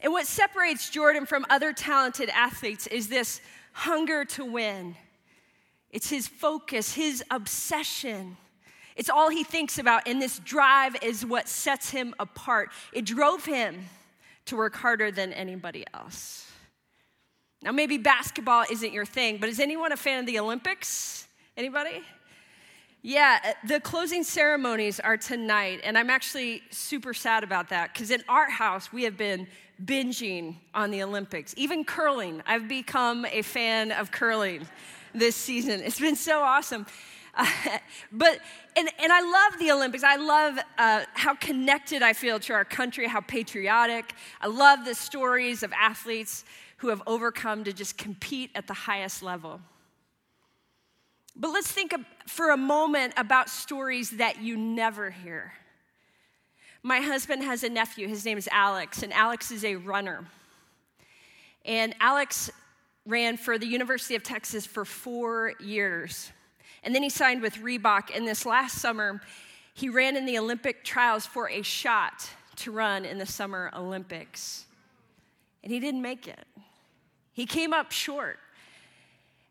And 0.00 0.12
what 0.12 0.26
separates 0.26 0.90
Jordan 0.90 1.26
from 1.26 1.46
other 1.48 1.72
talented 1.72 2.28
athletes 2.28 2.86
is 2.86 3.08
this 3.08 3.40
hunger 3.72 4.24
to 4.24 4.44
win. 4.44 4.94
It's 5.90 6.10
his 6.10 6.28
focus, 6.28 6.94
his 6.94 7.24
obsession. 7.30 8.36
It's 8.96 9.10
all 9.10 9.30
he 9.30 9.44
thinks 9.44 9.78
about, 9.78 10.06
and 10.06 10.20
this 10.20 10.38
drive 10.40 10.96
is 11.02 11.24
what 11.24 11.48
sets 11.48 11.90
him 11.90 12.14
apart. 12.18 12.70
It 12.92 13.04
drove 13.04 13.44
him 13.44 13.86
to 14.46 14.56
work 14.56 14.76
harder 14.76 15.10
than 15.10 15.32
anybody 15.32 15.84
else. 15.92 16.50
Now, 17.62 17.72
maybe 17.72 17.98
basketball 17.98 18.64
isn't 18.70 18.92
your 18.92 19.06
thing, 19.06 19.38
but 19.38 19.48
is 19.48 19.60
anyone 19.60 19.92
a 19.92 19.96
fan 19.96 20.20
of 20.20 20.26
the 20.26 20.38
Olympics? 20.38 21.26
Anybody? 21.56 22.02
Yeah, 23.08 23.38
uh, 23.44 23.52
the 23.64 23.78
closing 23.78 24.24
ceremonies 24.24 24.98
are 24.98 25.16
tonight, 25.16 25.78
and 25.84 25.96
I'm 25.96 26.10
actually 26.10 26.62
super 26.70 27.14
sad 27.14 27.44
about 27.44 27.68
that 27.68 27.92
because 27.92 28.10
in 28.10 28.24
our 28.28 28.50
house, 28.50 28.92
we 28.92 29.04
have 29.04 29.16
been 29.16 29.46
binging 29.84 30.56
on 30.74 30.90
the 30.90 31.04
Olympics. 31.04 31.54
Even 31.56 31.84
curling, 31.84 32.42
I've 32.48 32.66
become 32.66 33.24
a 33.26 33.42
fan 33.42 33.92
of 33.92 34.10
curling 34.10 34.66
this 35.14 35.36
season. 35.36 35.82
It's 35.82 36.00
been 36.00 36.16
so 36.16 36.40
awesome. 36.40 36.84
But, 38.10 38.40
and, 38.76 38.88
and 38.98 39.12
I 39.12 39.20
love 39.20 39.60
the 39.60 39.70
Olympics. 39.70 40.02
I 40.02 40.16
love 40.16 40.58
uh, 40.76 41.04
how 41.14 41.36
connected 41.36 42.02
I 42.02 42.12
feel 42.12 42.40
to 42.40 42.54
our 42.54 42.64
country, 42.64 43.06
how 43.06 43.20
patriotic. 43.20 44.14
I 44.40 44.48
love 44.48 44.84
the 44.84 44.96
stories 44.96 45.62
of 45.62 45.72
athletes 45.74 46.44
who 46.78 46.88
have 46.88 47.02
overcome 47.06 47.62
to 47.64 47.72
just 47.72 47.98
compete 47.98 48.50
at 48.56 48.66
the 48.66 48.74
highest 48.74 49.22
level. 49.22 49.60
But 51.38 51.50
let's 51.50 51.70
think 51.70 51.94
for 52.26 52.50
a 52.50 52.56
moment 52.56 53.12
about 53.16 53.50
stories 53.50 54.10
that 54.12 54.40
you 54.40 54.56
never 54.56 55.10
hear. 55.10 55.52
My 56.82 57.00
husband 57.00 57.42
has 57.42 57.62
a 57.62 57.68
nephew, 57.68 58.08
his 58.08 58.24
name 58.24 58.38
is 58.38 58.48
Alex, 58.50 59.02
and 59.02 59.12
Alex 59.12 59.50
is 59.50 59.64
a 59.64 59.76
runner. 59.76 60.24
And 61.64 61.94
Alex 62.00 62.50
ran 63.04 63.36
for 63.36 63.58
the 63.58 63.66
University 63.66 64.14
of 64.14 64.22
Texas 64.22 64.64
for 64.64 64.84
four 64.84 65.52
years. 65.60 66.30
And 66.82 66.94
then 66.94 67.02
he 67.02 67.10
signed 67.10 67.42
with 67.42 67.56
Reebok. 67.56 68.16
And 68.16 68.26
this 68.26 68.46
last 68.46 68.78
summer, 68.78 69.20
he 69.74 69.88
ran 69.88 70.16
in 70.16 70.24
the 70.24 70.38
Olympic 70.38 70.84
trials 70.84 71.26
for 71.26 71.50
a 71.50 71.62
shot 71.62 72.30
to 72.56 72.72
run 72.72 73.04
in 73.04 73.18
the 73.18 73.26
Summer 73.26 73.70
Olympics. 73.74 74.64
And 75.62 75.72
he 75.72 75.80
didn't 75.80 76.02
make 76.02 76.28
it, 76.28 76.46
he 77.32 77.44
came 77.46 77.72
up 77.72 77.92
short. 77.92 78.38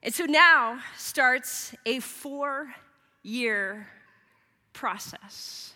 And 0.05 0.13
so 0.13 0.25
now 0.25 0.81
starts 0.95 1.73
a 1.83 1.99
four 1.99 2.73
year 3.23 3.87
process. 4.71 5.73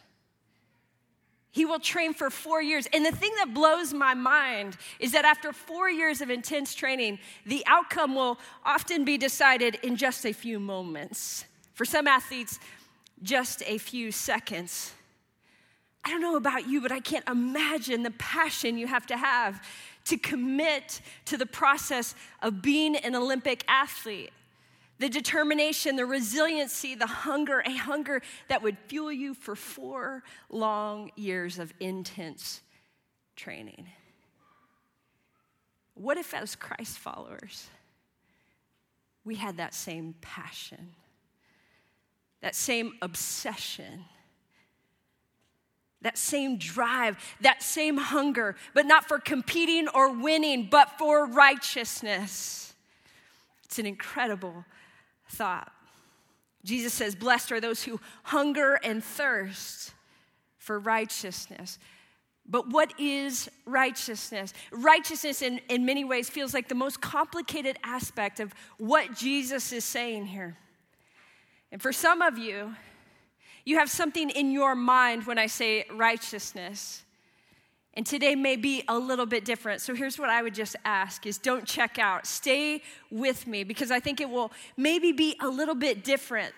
He 1.49 1.65
will 1.65 1.79
train 1.79 2.13
for 2.13 2.29
four 2.29 2.61
years. 2.61 2.87
And 2.93 3.03
the 3.03 3.11
thing 3.11 3.31
that 3.39 3.55
blows 3.55 3.91
my 3.91 4.13
mind 4.13 4.77
is 4.99 5.13
that 5.13 5.25
after 5.25 5.51
four 5.51 5.89
years 5.89 6.21
of 6.21 6.29
intense 6.29 6.75
training, 6.75 7.17
the 7.47 7.63
outcome 7.65 8.13
will 8.13 8.37
often 8.63 9.03
be 9.03 9.17
decided 9.17 9.79
in 9.81 9.95
just 9.95 10.27
a 10.27 10.31
few 10.31 10.59
moments. 10.59 11.45
For 11.73 11.83
some 11.83 12.05
athletes, 12.05 12.59
just 13.23 13.63
a 13.65 13.79
few 13.79 14.11
seconds. 14.11 14.93
I 16.05 16.11
don't 16.11 16.21
know 16.21 16.35
about 16.35 16.69
you, 16.69 16.81
but 16.81 16.91
I 16.91 16.99
can't 16.99 17.27
imagine 17.27 18.03
the 18.03 18.11
passion 18.11 18.77
you 18.77 18.85
have 18.85 19.07
to 19.07 19.17
have 19.17 19.59
to 20.09 20.17
commit 20.17 21.01
to 21.25 21.37
the 21.37 21.45
process 21.45 22.15
of 22.41 22.61
being 22.61 22.95
an 22.95 23.15
Olympic 23.15 23.63
athlete. 23.67 24.31
The 24.97 25.07
determination, 25.07 25.95
the 25.95 26.05
resiliency, 26.05 26.93
the 26.93 27.07
hunger, 27.07 27.61
a 27.65 27.71
hunger 27.71 28.21
that 28.49 28.61
would 28.61 28.77
fuel 28.87 29.11
you 29.11 29.33
for 29.33 29.55
four 29.55 30.23
long 30.49 31.11
years 31.15 31.57
of 31.57 31.73
intense 31.79 32.61
training. 33.35 33.87
What 35.93 36.17
if, 36.17 36.33
as 36.33 36.55
Christ 36.55 36.97
followers, 36.97 37.69
we 39.23 39.35
had 39.35 39.57
that 39.57 39.73
same 39.73 40.15
passion, 40.21 40.95
that 42.41 42.55
same 42.55 42.93
obsession? 43.01 44.05
That 46.01 46.17
same 46.17 46.57
drive, 46.57 47.17
that 47.41 47.61
same 47.61 47.97
hunger, 47.97 48.55
but 48.73 48.85
not 48.85 49.07
for 49.07 49.19
competing 49.19 49.87
or 49.89 50.11
winning, 50.11 50.67
but 50.69 50.97
for 50.97 51.25
righteousness. 51.25 52.73
It's 53.65 53.79
an 53.79 53.85
incredible 53.85 54.65
thought. 55.29 55.71
Jesus 56.63 56.93
says, 56.93 57.15
Blessed 57.15 57.51
are 57.51 57.59
those 57.59 57.83
who 57.83 57.99
hunger 58.23 58.79
and 58.83 59.03
thirst 59.03 59.93
for 60.57 60.79
righteousness. 60.79 61.79
But 62.47 62.69
what 62.69 62.99
is 62.99 63.47
righteousness? 63.65 64.53
Righteousness, 64.71 65.41
in, 65.41 65.61
in 65.69 65.85
many 65.85 66.03
ways, 66.03 66.29
feels 66.29 66.53
like 66.53 66.67
the 66.67 66.75
most 66.75 66.99
complicated 66.99 67.77
aspect 67.83 68.39
of 68.39 68.53
what 68.77 69.15
Jesus 69.15 69.71
is 69.71 69.85
saying 69.85 70.25
here. 70.25 70.57
And 71.71 71.79
for 71.79 71.93
some 71.93 72.23
of 72.23 72.39
you, 72.39 72.75
you 73.69 73.77
have 73.77 73.91
something 73.91 74.31
in 74.31 74.49
your 74.51 74.73
mind 74.73 75.27
when 75.27 75.37
I 75.37 75.45
say 75.45 75.85
righteousness. 75.93 77.03
And 77.93 78.03
today 78.03 78.33
may 78.33 78.55
be 78.55 78.83
a 78.87 78.97
little 78.97 79.27
bit 79.27 79.45
different. 79.45 79.81
So 79.81 79.93
here's 79.93 80.17
what 80.17 80.31
I 80.31 80.41
would 80.41 80.55
just 80.55 80.75
ask 80.85 81.27
is 81.27 81.37
don't 81.37 81.67
check 81.67 81.99
out. 81.99 82.25
Stay 82.25 82.81
with 83.11 83.45
me 83.45 83.63
because 83.63 83.91
I 83.91 83.99
think 83.99 84.21
it 84.21 84.29
will 84.29 84.51
maybe 84.75 85.11
be 85.11 85.35
a 85.39 85.47
little 85.47 85.75
bit 85.75 86.03
different. 86.03 86.51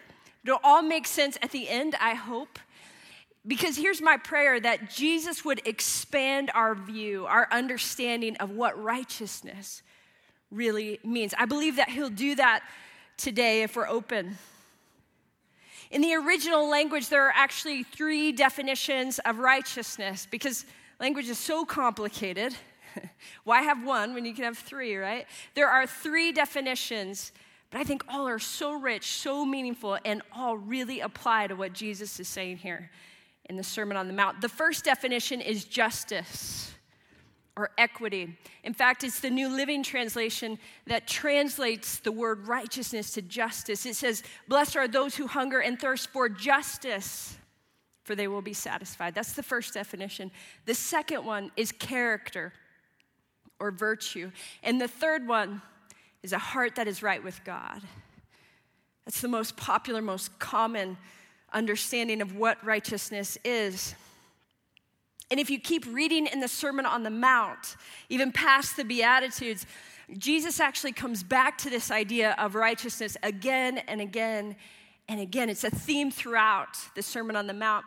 It'll 0.46 0.62
all 0.64 0.82
make 0.82 1.06
sense 1.06 1.38
at 1.42 1.52
the 1.52 1.68
end, 1.68 1.96
I 2.00 2.14
hope. 2.14 2.58
Because 3.46 3.76
here's 3.76 4.02
my 4.02 4.16
prayer 4.16 4.58
that 4.62 4.90
Jesus 4.90 5.44
would 5.44 5.68
expand 5.68 6.50
our 6.54 6.76
view, 6.76 7.26
our 7.26 7.46
understanding 7.52 8.38
of 8.38 8.52
what 8.52 8.82
righteousness 8.82 9.82
really 10.50 10.98
means. 11.04 11.34
I 11.38 11.44
believe 11.44 11.76
that 11.76 11.90
he'll 11.90 12.10
do 12.10 12.36
that 12.36 12.64
today 13.18 13.64
if 13.64 13.76
we're 13.76 13.90
open. 13.90 14.38
In 15.92 16.02
the 16.02 16.16
original 16.16 16.70
language, 16.70 17.10
there 17.10 17.28
are 17.28 17.34
actually 17.36 17.84
three 17.84 18.32
definitions 18.32 19.20
of 19.20 19.40
righteousness 19.40 20.26
because 20.32 20.66
language 21.02 21.28
is 21.28 21.38
so 21.38 21.66
complicated. 21.66 22.56
Why 23.44 23.62
have 23.64 23.84
one 23.84 24.14
when 24.14 24.24
you 24.24 24.34
can 24.34 24.46
have 24.46 24.58
three, 24.58 24.96
right? 24.96 25.28
There 25.54 25.68
are 25.68 25.86
three 25.86 26.32
definitions, 26.32 27.34
but 27.72 27.82
I 27.82 27.84
think 27.84 28.06
all 28.08 28.26
are 28.26 28.40
so 28.40 28.72
rich, 28.72 29.12
so 29.12 29.46
meaningful, 29.46 29.98
and 30.06 30.22
all 30.34 30.58
really 30.58 31.02
apply 31.02 31.48
to 31.48 31.56
what 31.56 31.74
Jesus 31.74 32.22
is 32.22 32.28
saying 32.30 32.58
here 32.58 32.90
in 33.50 33.58
the 33.58 33.64
Sermon 33.64 33.98
on 33.98 34.08
the 34.08 34.14
Mount. 34.14 34.40
The 34.40 34.50
first 34.50 34.86
definition 34.86 35.42
is 35.42 35.66
justice 35.66 36.74
or 37.62 37.70
equity. 37.78 38.36
In 38.64 38.74
fact, 38.74 39.04
it's 39.04 39.20
the 39.20 39.30
New 39.30 39.48
Living 39.48 39.84
Translation 39.84 40.58
that 40.88 41.08
translates 41.08 42.00
the 42.00 42.12
word 42.12 42.48
righteousness 42.48 43.12
to 43.12 43.22
justice. 43.22 43.86
It 43.86 43.96
says, 43.96 44.24
Blessed 44.48 44.76
are 44.78 44.88
those 44.88 45.16
who 45.16 45.28
hunger 45.28 45.60
and 45.60 45.80
thirst 45.80 46.10
for 46.10 46.28
justice, 46.28 47.38
for 48.04 48.16
they 48.16 48.28
will 48.28 48.42
be 48.42 48.54
satisfied. 48.54 49.14
That's 49.14 49.34
the 49.34 49.44
first 49.44 49.76
definition. 49.76 50.32
The 50.66 50.74
second 50.74 51.24
one 51.24 51.52
is 51.56 51.72
character 51.72 52.52
or 53.60 53.70
virtue. 53.70 54.32
And 54.64 54.82
the 54.82 54.88
third 54.88 55.28
one 55.28 55.62
is 56.24 56.34
a 56.34 56.40
heart 56.40 56.76
that 56.76 56.88
is 56.88 57.04
right 57.04 57.24
with 57.24 57.44
God. 57.44 57.84
That's 59.06 59.22
the 59.22 59.28
most 59.28 59.56
popular, 59.56 60.02
most 60.02 60.40
common 60.40 60.98
understanding 61.54 62.22
of 62.22 62.36
what 62.36 62.64
righteousness 62.66 63.38
is. 63.46 63.94
And 65.32 65.40
if 65.40 65.50
you 65.50 65.60
keep 65.60 65.86
reading 65.88 66.28
in 66.28 66.42
the 66.42 66.48
Sermon 66.50 66.86
on 66.86 67.04
the 67.04 67.10
Mount, 67.10 67.78
even 68.10 68.34
past 68.34 68.76
the 68.76 68.84
Beatitudes, 68.84 69.66
Jesus 70.18 70.60
actually 70.60 70.92
comes 70.92 71.24
back 71.24 71.58
to 71.60 71.70
this 71.70 71.90
idea 71.90 72.36
of 72.38 72.54
righteousness 72.54 73.16
again 73.24 73.78
and 73.88 74.02
again 74.02 74.58
and 75.08 75.22
again. 75.22 75.50
It's 75.50 75.64
a 75.64 75.70
theme 75.70 76.12
throughout 76.12 76.78
the 76.96 77.02
Sermon 77.02 77.38
on 77.38 77.48
the 77.48 77.54
Mount. 77.54 77.86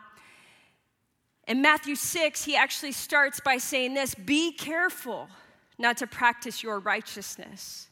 In 1.47 1.61
Matthew 1.61 1.95
6, 1.95 2.43
he 2.43 2.55
actually 2.55 2.91
starts 2.91 3.39
by 3.39 3.57
saying 3.57 3.93
this 3.93 4.15
Be 4.15 4.51
careful 4.51 5.29
not 5.77 5.97
to 5.97 6.07
practice 6.07 6.63
your 6.63 6.79
righteousness 6.79 7.89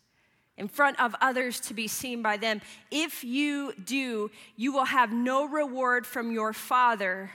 in 0.58 0.68
front 0.68 1.00
of 1.00 1.16
others 1.22 1.60
to 1.60 1.76
be 1.76 1.88
seen 1.88 2.24
by 2.24 2.38
them. 2.38 2.60
If 2.90 3.24
you 3.24 3.74
do, 3.74 4.32
you 4.56 4.74
will 4.74 4.86
have 4.86 5.12
no 5.12 5.46
reward 5.46 6.08
from 6.08 6.32
your 6.32 6.54
Father 6.54 7.30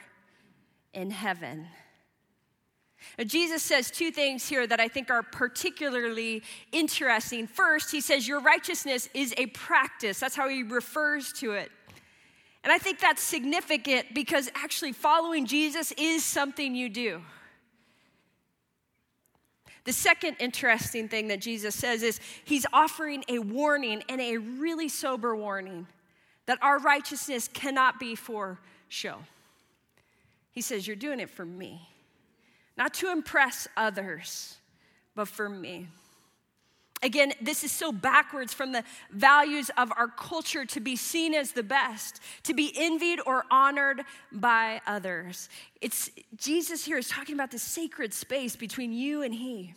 in 0.93 1.13
heaven. 1.13 1.69
Jesus 3.25 3.63
says 3.63 3.91
two 3.91 4.11
things 4.11 4.49
here 4.49 4.67
that 4.67 4.81
I 4.81 4.89
think 4.89 5.11
are 5.11 5.23
particularly 5.23 6.43
interesting. 6.73 7.47
First, 7.47 7.91
he 7.91 8.01
says, 8.01 8.29
Your 8.29 8.41
righteousness 8.41 9.09
is 9.15 9.35
a 9.37 9.47
practice. 9.47 10.21
That's 10.21 10.37
how 10.37 10.49
he 10.49 10.63
refers 10.63 11.33
to 11.35 11.53
it. 11.53 11.71
And 12.65 12.73
I 12.73 12.79
think 12.79 13.01
that's 13.01 13.23
significant 13.23 14.15
because 14.15 14.51
actually 14.55 14.93
following 14.93 15.47
Jesus 15.47 15.93
is 15.93 16.25
something 16.25 16.75
you 16.75 16.89
do. 16.89 17.23
The 19.85 19.93
second 19.93 20.37
interesting 20.39 21.09
thing 21.09 21.29
that 21.29 21.41
Jesus 21.41 21.75
says 21.75 22.03
is 22.03 22.21
he's 22.45 22.67
offering 22.73 23.25
a 23.29 23.39
warning 23.39 24.03
and 24.09 24.21
a 24.21 24.37
really 24.37 24.89
sober 24.89 25.35
warning 25.35 25.87
that 26.47 26.59
our 26.63 26.79
righteousness 26.79 27.49
cannot 27.49 27.99
be 27.99 28.15
for 28.15 28.59
show. 28.89 29.17
He 30.53 30.61
says, 30.61 30.87
You're 30.87 30.97
doing 30.97 31.21
it 31.21 31.31
for 31.31 31.45
me 31.45 31.89
not 32.79 32.95
to 32.95 33.11
impress 33.11 33.69
others, 33.77 34.57
but 35.15 35.27
for 35.27 35.49
me. 35.49 35.89
Again, 37.03 37.33
this 37.41 37.63
is 37.63 37.71
so 37.71 37.93
backwards 37.93 38.53
from 38.53 38.73
the 38.73 38.83
values 39.11 39.71
of 39.77 39.93
our 39.97 40.09
culture 40.09 40.65
to 40.65 40.81
be 40.81 40.97
seen 40.97 41.35
as 41.35 41.53
the 41.53 41.63
best, 41.63 42.21
to 42.45 42.55
be 42.55 42.73
envied 42.75 43.21
or 43.25 43.45
honored 43.51 44.03
by 44.33 44.81
others. 44.87 45.49
It's 45.81 46.11
Jesus 46.37 46.85
here 46.85 46.99
is 46.99 47.09
talking 47.09 47.35
about 47.35 47.51
the 47.51 47.59
sacred 47.59 48.13
space 48.15 48.57
between 48.57 48.93
you 48.93 49.23
and 49.23 49.35
he. 49.35 49.75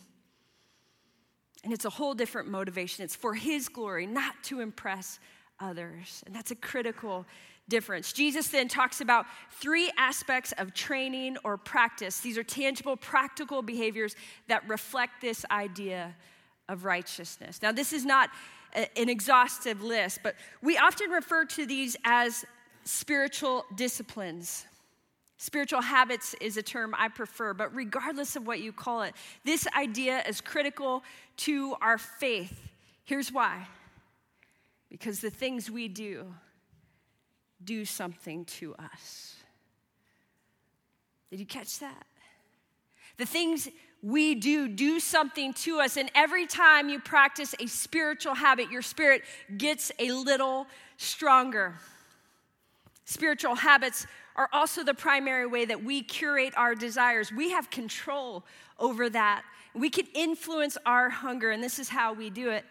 And 1.62 1.72
it's 1.72 1.84
a 1.84 1.90
whole 1.90 2.14
different 2.14 2.48
motivation. 2.48 3.04
It's 3.04 3.14
for 3.14 3.34
his 3.34 3.68
glory, 3.68 4.06
not 4.06 4.34
to 4.44 4.60
impress 4.60 5.20
others. 5.60 6.24
And 6.26 6.34
that's 6.34 6.50
a 6.50 6.56
critical 6.56 7.24
difference. 7.68 8.12
Jesus 8.12 8.48
then 8.48 8.68
talks 8.68 9.00
about 9.00 9.26
three 9.50 9.90
aspects 9.96 10.52
of 10.58 10.74
training 10.74 11.36
or 11.44 11.56
practice. 11.56 12.20
These 12.20 12.36
are 12.38 12.42
tangible, 12.42 12.96
practical 12.96 13.62
behaviors 13.62 14.16
that 14.48 14.68
reflect 14.68 15.20
this 15.20 15.44
idea 15.50 16.14
of 16.68 16.84
righteousness. 16.84 17.60
Now, 17.62 17.72
this 17.72 17.92
is 17.92 18.04
not 18.04 18.30
a, 18.74 18.86
an 18.98 19.08
exhaustive 19.08 19.82
list, 19.82 20.20
but 20.22 20.34
we 20.62 20.76
often 20.76 21.10
refer 21.10 21.44
to 21.46 21.66
these 21.66 21.96
as 22.04 22.44
spiritual 22.84 23.64
disciplines. 23.76 24.66
Spiritual 25.38 25.80
habits 25.80 26.34
is 26.40 26.56
a 26.56 26.62
term 26.62 26.94
I 26.96 27.08
prefer, 27.08 27.52
but 27.52 27.74
regardless 27.74 28.36
of 28.36 28.46
what 28.46 28.60
you 28.60 28.72
call 28.72 29.02
it, 29.02 29.14
this 29.44 29.66
idea 29.76 30.22
is 30.28 30.40
critical 30.40 31.02
to 31.38 31.74
our 31.80 31.98
faith. 31.98 32.70
Here's 33.04 33.32
why 33.32 33.66
because 34.88 35.20
the 35.20 35.30
things 35.30 35.70
we 35.70 35.88
do 35.88 36.26
do 37.64 37.84
something 37.84 38.44
to 38.44 38.74
us. 38.76 39.36
Did 41.30 41.40
you 41.40 41.46
catch 41.46 41.78
that? 41.78 42.04
The 43.16 43.26
things 43.26 43.68
we 44.02 44.34
do 44.34 44.68
do 44.68 44.98
something 44.98 45.54
to 45.54 45.80
us. 45.80 45.96
And 45.96 46.10
every 46.14 46.46
time 46.46 46.88
you 46.88 46.98
practice 46.98 47.54
a 47.60 47.66
spiritual 47.66 48.34
habit, 48.34 48.70
your 48.70 48.82
spirit 48.82 49.22
gets 49.56 49.92
a 49.98 50.10
little 50.10 50.66
stronger. 50.96 51.74
Spiritual 53.04 53.54
habits 53.54 54.06
are 54.34 54.48
also 54.52 54.82
the 54.82 54.94
primary 54.94 55.46
way 55.46 55.64
that 55.64 55.84
we 55.84 56.02
curate 56.02 56.52
our 56.56 56.74
desires. 56.74 57.30
We 57.30 57.50
have 57.50 57.70
control 57.70 58.44
over 58.78 59.08
that. 59.10 59.44
We 59.74 59.88
can 59.88 60.06
influence 60.14 60.76
our 60.84 61.08
hunger, 61.08 61.50
and 61.50 61.62
this 61.62 61.78
is 61.78 61.88
how 61.88 62.12
we 62.12 62.30
do 62.30 62.50
it. 62.50 62.64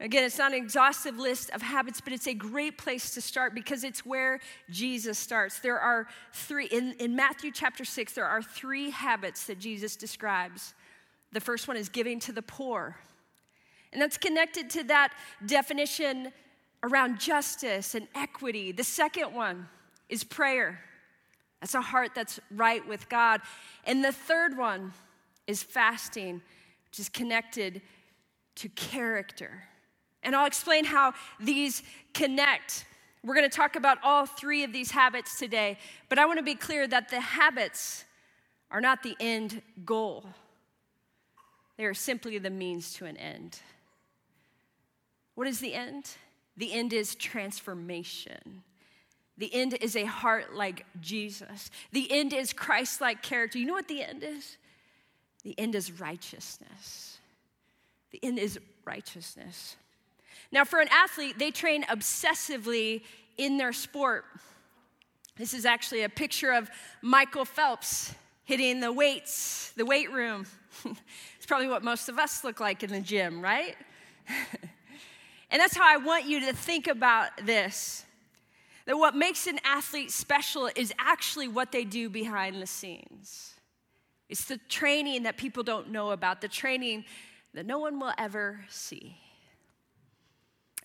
Again, 0.00 0.24
it's 0.24 0.38
not 0.38 0.52
an 0.52 0.58
exhaustive 0.58 1.18
list 1.18 1.50
of 1.50 1.62
habits, 1.62 2.00
but 2.00 2.12
it's 2.12 2.26
a 2.26 2.34
great 2.34 2.76
place 2.76 3.14
to 3.14 3.20
start 3.20 3.54
because 3.54 3.84
it's 3.84 4.04
where 4.04 4.40
Jesus 4.68 5.18
starts. 5.18 5.60
There 5.60 5.78
are 5.78 6.08
three, 6.32 6.66
in, 6.66 6.94
in 6.98 7.14
Matthew 7.14 7.52
chapter 7.52 7.84
6, 7.84 8.12
there 8.12 8.26
are 8.26 8.42
three 8.42 8.90
habits 8.90 9.44
that 9.46 9.60
Jesus 9.60 9.94
describes. 9.94 10.74
The 11.32 11.40
first 11.40 11.68
one 11.68 11.76
is 11.76 11.88
giving 11.88 12.18
to 12.20 12.32
the 12.32 12.42
poor, 12.42 12.96
and 13.92 14.02
that's 14.02 14.18
connected 14.18 14.68
to 14.70 14.84
that 14.84 15.12
definition 15.46 16.32
around 16.82 17.20
justice 17.20 17.94
and 17.94 18.08
equity. 18.14 18.72
The 18.72 18.84
second 18.84 19.32
one 19.32 19.68
is 20.08 20.24
prayer. 20.24 20.80
That's 21.60 21.74
a 21.74 21.80
heart 21.80 22.10
that's 22.14 22.40
right 22.50 22.86
with 22.86 23.08
God. 23.08 23.40
And 23.84 24.04
the 24.04 24.12
third 24.12 24.58
one 24.58 24.92
is 25.46 25.62
fasting, 25.62 26.42
which 26.90 26.98
is 26.98 27.08
connected 27.08 27.80
to 28.56 28.68
character. 28.70 29.62
And 30.24 30.34
I'll 30.34 30.46
explain 30.46 30.84
how 30.84 31.14
these 31.38 31.82
connect. 32.12 32.86
We're 33.22 33.34
going 33.34 33.48
to 33.48 33.56
talk 33.56 33.76
about 33.76 33.98
all 34.02 34.26
three 34.26 34.64
of 34.64 34.72
these 34.72 34.90
habits 34.90 35.38
today, 35.38 35.78
but 36.08 36.18
I 36.18 36.26
want 36.26 36.38
to 36.38 36.44
be 36.44 36.54
clear 36.54 36.86
that 36.88 37.08
the 37.08 37.20
habits 37.20 38.04
are 38.70 38.80
not 38.80 39.02
the 39.02 39.16
end 39.20 39.62
goal, 39.84 40.24
they 41.76 41.84
are 41.84 41.94
simply 41.94 42.38
the 42.38 42.50
means 42.50 42.92
to 42.94 43.04
an 43.04 43.16
end. 43.16 43.60
What 45.34 45.48
is 45.48 45.60
the 45.60 45.74
end? 45.74 46.10
The 46.56 46.72
end 46.72 46.92
is 46.92 47.14
transformation. 47.14 48.62
The 49.36 49.52
end 49.52 49.76
is 49.80 49.96
a 49.96 50.04
heart 50.04 50.54
like 50.54 50.86
Jesus. 51.00 51.70
The 51.92 52.10
end 52.10 52.32
is 52.32 52.52
Christ 52.52 53.00
like 53.00 53.22
character. 53.22 53.58
You 53.58 53.66
know 53.66 53.72
what 53.72 53.88
the 53.88 54.02
end 54.02 54.22
is? 54.22 54.56
The 55.42 55.58
end 55.58 55.74
is 55.74 56.00
righteousness. 56.00 57.18
The 58.12 58.20
end 58.22 58.38
is 58.38 58.60
righteousness. 58.84 59.76
Now, 60.52 60.64
for 60.64 60.80
an 60.80 60.88
athlete, 60.90 61.38
they 61.38 61.50
train 61.50 61.84
obsessively 61.84 63.02
in 63.36 63.56
their 63.56 63.72
sport. 63.72 64.24
This 65.36 65.52
is 65.52 65.64
actually 65.64 66.02
a 66.02 66.08
picture 66.08 66.52
of 66.52 66.70
Michael 67.02 67.44
Phelps 67.44 68.14
hitting 68.44 68.80
the 68.80 68.92
weights, 68.92 69.72
the 69.76 69.84
weight 69.84 70.12
room. 70.12 70.46
it's 70.84 71.46
probably 71.46 71.68
what 71.68 71.82
most 71.82 72.08
of 72.08 72.18
us 72.18 72.44
look 72.44 72.60
like 72.60 72.82
in 72.82 72.90
the 72.90 73.00
gym, 73.00 73.40
right? 73.42 73.74
and 75.50 75.60
that's 75.60 75.76
how 75.76 75.86
I 75.86 75.96
want 75.96 76.26
you 76.26 76.40
to 76.40 76.52
think 76.52 76.86
about 76.86 77.30
this. 77.44 78.04
That 78.86 78.96
what 78.96 79.16
makes 79.16 79.46
an 79.46 79.58
athlete 79.64 80.10
special 80.10 80.70
is 80.76 80.92
actually 80.98 81.48
what 81.48 81.72
they 81.72 81.84
do 81.84 82.10
behind 82.10 82.60
the 82.60 82.66
scenes. 82.66 83.54
It's 84.28 84.44
the 84.44 84.58
training 84.68 85.24
that 85.24 85.36
people 85.36 85.62
don't 85.62 85.90
know 85.90 86.10
about, 86.10 86.40
the 86.40 86.48
training 86.48 87.04
that 87.54 87.66
no 87.66 87.78
one 87.78 87.98
will 87.98 88.12
ever 88.18 88.64
see. 88.68 89.16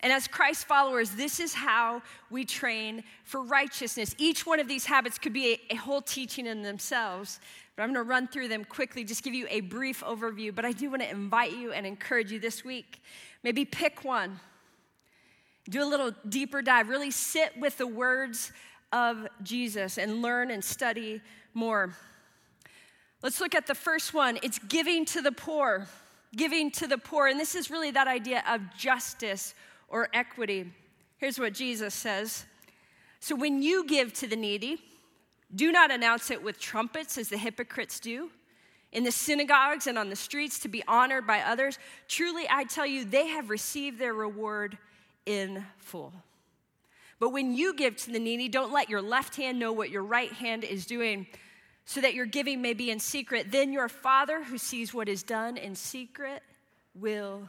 And 0.02 0.12
as 0.12 0.26
Christ 0.26 0.66
followers, 0.66 1.10
this 1.10 1.40
is 1.40 1.52
how 1.52 2.02
we 2.30 2.44
train 2.44 3.04
for 3.24 3.42
righteousness. 3.42 4.14
Each 4.18 4.46
one 4.46 4.58
of 4.58 4.66
these 4.66 4.86
habits 4.86 5.18
could 5.18 5.32
be 5.34 5.52
a, 5.70 5.74
a 5.74 5.76
whole 5.76 6.00
teaching 6.00 6.46
in 6.46 6.62
themselves, 6.62 7.38
but 7.76 7.82
I'm 7.82 7.92
going 7.92 8.04
to 8.04 8.08
run 8.08 8.26
through 8.26 8.48
them 8.48 8.64
quickly, 8.64 9.04
just 9.04 9.22
give 9.22 9.34
you 9.34 9.46
a 9.50 9.60
brief 9.60 10.02
overview. 10.02 10.54
But 10.54 10.64
I 10.64 10.72
do 10.72 10.90
want 10.90 11.02
to 11.02 11.10
invite 11.10 11.52
you 11.52 11.72
and 11.72 11.86
encourage 11.86 12.32
you 12.32 12.38
this 12.38 12.64
week. 12.64 13.02
Maybe 13.42 13.64
pick 13.64 14.04
one, 14.04 14.40
do 15.68 15.82
a 15.82 15.84
little 15.84 16.12
deeper 16.28 16.62
dive, 16.62 16.88
really 16.88 17.10
sit 17.10 17.58
with 17.58 17.76
the 17.76 17.86
words 17.86 18.52
of 18.92 19.28
Jesus 19.42 19.98
and 19.98 20.22
learn 20.22 20.50
and 20.50 20.64
study 20.64 21.20
more. 21.54 21.94
Let's 23.22 23.40
look 23.40 23.54
at 23.54 23.66
the 23.66 23.74
first 23.74 24.14
one 24.14 24.38
it's 24.42 24.58
giving 24.58 25.04
to 25.06 25.20
the 25.20 25.32
poor. 25.32 25.86
Giving 26.34 26.70
to 26.72 26.86
the 26.86 26.96
poor. 26.96 27.26
And 27.26 27.40
this 27.40 27.54
is 27.54 27.70
really 27.70 27.90
that 27.90 28.08
idea 28.08 28.42
of 28.48 28.62
justice 28.76 29.54
or 29.90 30.08
equity. 30.14 30.72
Here's 31.18 31.38
what 31.38 31.52
Jesus 31.52 31.92
says 31.92 32.46
So 33.20 33.36
when 33.36 33.62
you 33.62 33.86
give 33.86 34.14
to 34.14 34.26
the 34.26 34.36
needy, 34.36 34.78
do 35.54 35.70
not 35.70 35.90
announce 35.90 36.30
it 36.30 36.42
with 36.42 36.58
trumpets 36.58 37.18
as 37.18 37.28
the 37.28 37.36
hypocrites 37.36 38.00
do 38.00 38.30
in 38.92 39.04
the 39.04 39.12
synagogues 39.12 39.86
and 39.86 39.98
on 39.98 40.08
the 40.08 40.16
streets 40.16 40.58
to 40.60 40.68
be 40.68 40.82
honored 40.88 41.26
by 41.26 41.40
others. 41.40 41.78
Truly, 42.08 42.46
I 42.50 42.64
tell 42.64 42.86
you, 42.86 43.04
they 43.04 43.28
have 43.28 43.50
received 43.50 43.98
their 43.98 44.14
reward 44.14 44.78
in 45.26 45.64
full. 45.78 46.12
But 47.18 47.30
when 47.30 47.54
you 47.54 47.74
give 47.74 47.96
to 47.98 48.10
the 48.10 48.18
needy, 48.18 48.48
don't 48.48 48.72
let 48.72 48.88
your 48.88 49.02
left 49.02 49.36
hand 49.36 49.58
know 49.58 49.72
what 49.72 49.90
your 49.90 50.02
right 50.02 50.32
hand 50.32 50.64
is 50.64 50.86
doing, 50.86 51.26
so 51.84 52.00
that 52.00 52.14
your 52.14 52.26
giving 52.26 52.62
may 52.62 52.72
be 52.72 52.90
in 52.90 52.98
secret. 52.98 53.52
Then 53.52 53.72
your 53.72 53.88
Father, 53.88 54.42
who 54.42 54.56
sees 54.56 54.94
what 54.94 55.08
is 55.08 55.22
done 55.22 55.56
in 55.56 55.74
secret, 55.74 56.42
will 56.94 57.48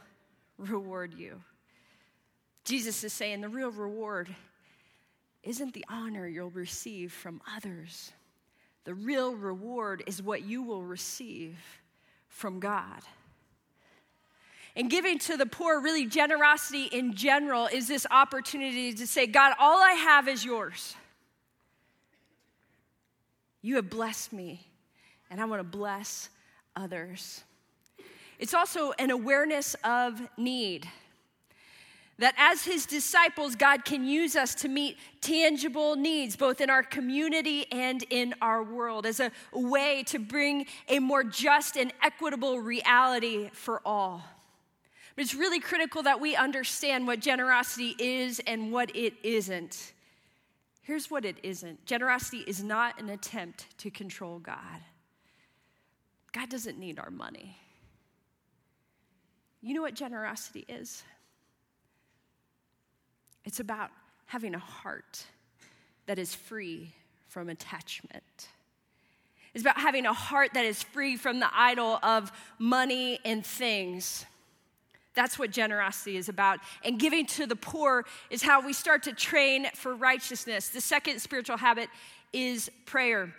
reward 0.58 1.14
you. 1.14 1.40
Jesus 2.64 3.02
is 3.04 3.12
saying 3.12 3.40
the 3.40 3.48
real 3.48 3.70
reward 3.70 4.34
isn't 5.42 5.74
the 5.74 5.84
honor 5.88 6.26
you'll 6.26 6.50
receive 6.50 7.12
from 7.12 7.40
others. 7.56 8.12
The 8.84 8.94
real 8.94 9.34
reward 9.34 10.02
is 10.06 10.22
what 10.22 10.42
you 10.42 10.62
will 10.62 10.82
receive 10.82 11.58
from 12.28 12.60
God. 12.60 13.02
And 14.74 14.88
giving 14.88 15.18
to 15.20 15.36
the 15.36 15.46
poor, 15.46 15.80
really, 15.80 16.06
generosity 16.06 16.84
in 16.84 17.14
general 17.14 17.66
is 17.66 17.88
this 17.88 18.06
opportunity 18.10 18.92
to 18.94 19.06
say, 19.06 19.26
God, 19.26 19.54
all 19.58 19.82
I 19.82 19.92
have 19.92 20.28
is 20.28 20.44
yours. 20.44 20.96
You 23.60 23.76
have 23.76 23.90
blessed 23.90 24.32
me, 24.32 24.66
and 25.30 25.40
I 25.40 25.44
want 25.44 25.60
to 25.60 25.64
bless 25.64 26.30
others. 26.74 27.44
It's 28.38 28.54
also 28.54 28.92
an 28.98 29.10
awareness 29.10 29.76
of 29.84 30.20
need. 30.36 30.88
That 32.18 32.34
as 32.36 32.64
his 32.64 32.86
disciples, 32.86 33.56
God 33.56 33.84
can 33.84 34.04
use 34.04 34.36
us 34.36 34.54
to 34.56 34.68
meet 34.68 34.96
tangible 35.20 35.96
needs, 35.96 36.36
both 36.36 36.60
in 36.60 36.70
our 36.70 36.82
community 36.82 37.66
and 37.72 38.04
in 38.10 38.34
our 38.40 38.62
world, 38.62 39.06
as 39.06 39.18
a 39.18 39.32
way 39.52 40.04
to 40.04 40.18
bring 40.18 40.66
a 40.88 40.98
more 40.98 41.24
just 41.24 41.76
and 41.76 41.92
equitable 42.02 42.60
reality 42.60 43.50
for 43.52 43.80
all. 43.84 44.22
But 45.16 45.24
it's 45.24 45.34
really 45.34 45.60
critical 45.60 46.02
that 46.04 46.20
we 46.20 46.36
understand 46.36 47.06
what 47.06 47.20
generosity 47.20 47.94
is 47.98 48.40
and 48.46 48.72
what 48.72 48.94
it 48.94 49.14
isn't. 49.22 49.92
Here's 50.82 51.10
what 51.10 51.24
it 51.24 51.36
isn't 51.42 51.84
generosity 51.86 52.38
is 52.38 52.62
not 52.62 53.00
an 53.00 53.08
attempt 53.08 53.78
to 53.78 53.90
control 53.90 54.38
God. 54.38 54.80
God 56.32 56.48
doesn't 56.48 56.78
need 56.78 56.98
our 56.98 57.10
money. 57.10 57.56
You 59.60 59.74
know 59.74 59.82
what 59.82 59.94
generosity 59.94 60.64
is? 60.68 61.04
It's 63.44 63.60
about 63.60 63.90
having 64.26 64.54
a 64.54 64.58
heart 64.58 65.26
that 66.06 66.18
is 66.18 66.34
free 66.34 66.94
from 67.28 67.48
attachment. 67.48 68.48
It's 69.54 69.62
about 69.62 69.78
having 69.78 70.06
a 70.06 70.12
heart 70.12 70.54
that 70.54 70.64
is 70.64 70.82
free 70.82 71.16
from 71.16 71.40
the 71.40 71.48
idol 71.52 71.98
of 72.02 72.32
money 72.58 73.18
and 73.24 73.44
things. 73.44 74.24
That's 75.14 75.38
what 75.38 75.50
generosity 75.50 76.16
is 76.16 76.30
about. 76.30 76.60
And 76.84 76.98
giving 76.98 77.26
to 77.26 77.46
the 77.46 77.56
poor 77.56 78.06
is 78.30 78.42
how 78.42 78.64
we 78.64 78.72
start 78.72 79.02
to 79.02 79.12
train 79.12 79.66
for 79.74 79.94
righteousness. 79.94 80.68
The 80.68 80.80
second 80.80 81.20
spiritual 81.20 81.58
habit 81.58 81.90
is 82.32 82.70
prayer. 82.86 83.34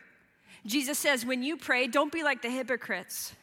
Jesus 0.66 1.00
says, 1.00 1.26
when 1.26 1.42
you 1.42 1.58
pray, 1.58 1.88
don't 1.88 2.12
be 2.12 2.24
like 2.24 2.42
the 2.42 2.50
hypocrites, 2.50 3.34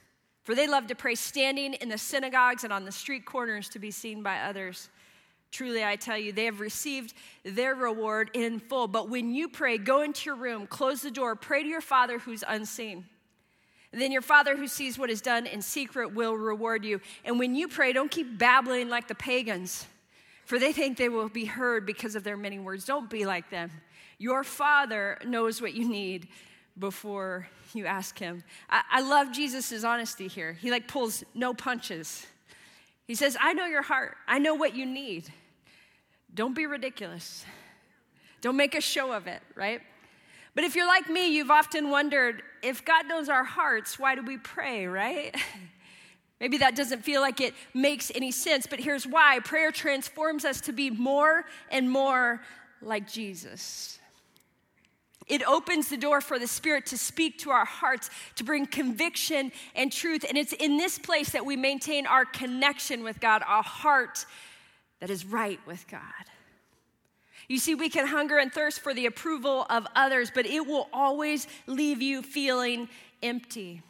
for 0.44 0.54
they 0.54 0.68
love 0.68 0.86
to 0.86 0.94
pray 0.94 1.16
standing 1.16 1.74
in 1.74 1.88
the 1.88 1.98
synagogues 1.98 2.62
and 2.64 2.72
on 2.72 2.84
the 2.84 2.92
street 2.92 3.26
corners 3.26 3.68
to 3.70 3.78
be 3.78 3.90
seen 3.90 4.22
by 4.22 4.38
others. 4.38 4.88
Truly, 5.50 5.84
I 5.84 5.96
tell 5.96 6.16
you, 6.16 6.32
they 6.32 6.44
have 6.44 6.60
received 6.60 7.14
their 7.44 7.74
reward 7.74 8.30
in 8.34 8.60
full. 8.60 8.86
But 8.86 9.08
when 9.08 9.34
you 9.34 9.48
pray, 9.48 9.78
go 9.78 10.02
into 10.02 10.26
your 10.26 10.36
room, 10.36 10.66
close 10.66 11.02
the 11.02 11.10
door, 11.10 11.34
pray 11.34 11.62
to 11.62 11.68
your 11.68 11.80
Father 11.80 12.18
who's 12.18 12.44
unseen. 12.46 13.04
And 13.92 14.00
then 14.00 14.12
your 14.12 14.22
Father 14.22 14.56
who 14.56 14.68
sees 14.68 14.98
what 14.98 15.10
is 15.10 15.20
done 15.20 15.46
in 15.46 15.60
secret 15.60 16.14
will 16.14 16.34
reward 16.34 16.84
you. 16.84 17.00
And 17.24 17.38
when 17.38 17.56
you 17.56 17.66
pray, 17.66 17.92
don't 17.92 18.10
keep 18.10 18.38
babbling 18.38 18.88
like 18.88 19.08
the 19.08 19.16
pagans, 19.16 19.86
for 20.44 20.60
they 20.60 20.72
think 20.72 20.96
they 20.96 21.08
will 21.08 21.28
be 21.28 21.44
heard 21.44 21.84
because 21.84 22.14
of 22.14 22.22
their 22.22 22.36
many 22.36 22.60
words. 22.60 22.84
Don't 22.84 23.10
be 23.10 23.24
like 23.24 23.50
them. 23.50 23.70
Your 24.18 24.44
Father 24.44 25.18
knows 25.24 25.60
what 25.60 25.74
you 25.74 25.88
need 25.88 26.28
before 26.78 27.48
you 27.74 27.86
ask 27.86 28.16
Him. 28.18 28.44
I, 28.68 28.82
I 28.90 29.00
love 29.00 29.32
Jesus' 29.32 29.82
honesty 29.82 30.28
here. 30.28 30.52
He 30.52 30.70
like 30.70 30.86
pulls 30.86 31.24
no 31.34 31.52
punches. 31.54 32.26
He 33.06 33.16
says, 33.16 33.36
I 33.40 33.54
know 33.54 33.66
your 33.66 33.82
heart, 33.82 34.16
I 34.28 34.38
know 34.38 34.54
what 34.54 34.76
you 34.76 34.86
need. 34.86 35.32
Don't 36.34 36.54
be 36.54 36.66
ridiculous. 36.66 37.44
Don't 38.40 38.56
make 38.56 38.74
a 38.74 38.80
show 38.80 39.12
of 39.12 39.26
it, 39.26 39.42
right? 39.54 39.80
But 40.54 40.64
if 40.64 40.74
you're 40.74 40.86
like 40.86 41.08
me, 41.08 41.34
you've 41.34 41.50
often 41.50 41.90
wondered 41.90 42.42
if 42.62 42.84
God 42.84 43.06
knows 43.06 43.28
our 43.28 43.44
hearts, 43.44 43.98
why 43.98 44.14
do 44.14 44.22
we 44.22 44.36
pray, 44.36 44.86
right? 44.86 45.34
Maybe 46.40 46.58
that 46.58 46.74
doesn't 46.74 47.02
feel 47.04 47.20
like 47.20 47.40
it 47.40 47.54
makes 47.74 48.10
any 48.14 48.30
sense, 48.30 48.66
but 48.66 48.80
here's 48.80 49.06
why 49.06 49.40
prayer 49.40 49.70
transforms 49.70 50.44
us 50.44 50.60
to 50.62 50.72
be 50.72 50.88
more 50.88 51.44
and 51.70 51.90
more 51.90 52.40
like 52.80 53.06
Jesus. 53.06 53.98
It 55.26 55.46
opens 55.46 55.88
the 55.88 55.96
door 55.96 56.20
for 56.20 56.38
the 56.38 56.46
Spirit 56.48 56.86
to 56.86 56.98
speak 56.98 57.38
to 57.40 57.50
our 57.50 57.66
hearts, 57.66 58.10
to 58.36 58.42
bring 58.42 58.66
conviction 58.66 59.52
and 59.76 59.92
truth. 59.92 60.24
And 60.28 60.36
it's 60.36 60.52
in 60.54 60.76
this 60.76 60.98
place 60.98 61.30
that 61.30 61.44
we 61.46 61.56
maintain 61.56 62.06
our 62.06 62.24
connection 62.24 63.04
with 63.04 63.20
God, 63.20 63.42
our 63.46 63.62
heart 63.62 64.24
that 65.00 65.10
is 65.10 65.24
right 65.24 65.60
with 65.66 65.86
God. 65.88 66.00
You 67.48 67.58
see, 67.58 67.74
we 67.74 67.88
can 67.88 68.06
hunger 68.06 68.38
and 68.38 68.52
thirst 68.52 68.80
for 68.80 68.94
the 68.94 69.06
approval 69.06 69.66
of 69.68 69.86
others, 69.96 70.30
but 70.32 70.46
it 70.46 70.66
will 70.66 70.88
always 70.92 71.48
leave 71.66 72.00
you 72.00 72.22
feeling 72.22 72.88
empty. 73.22 73.82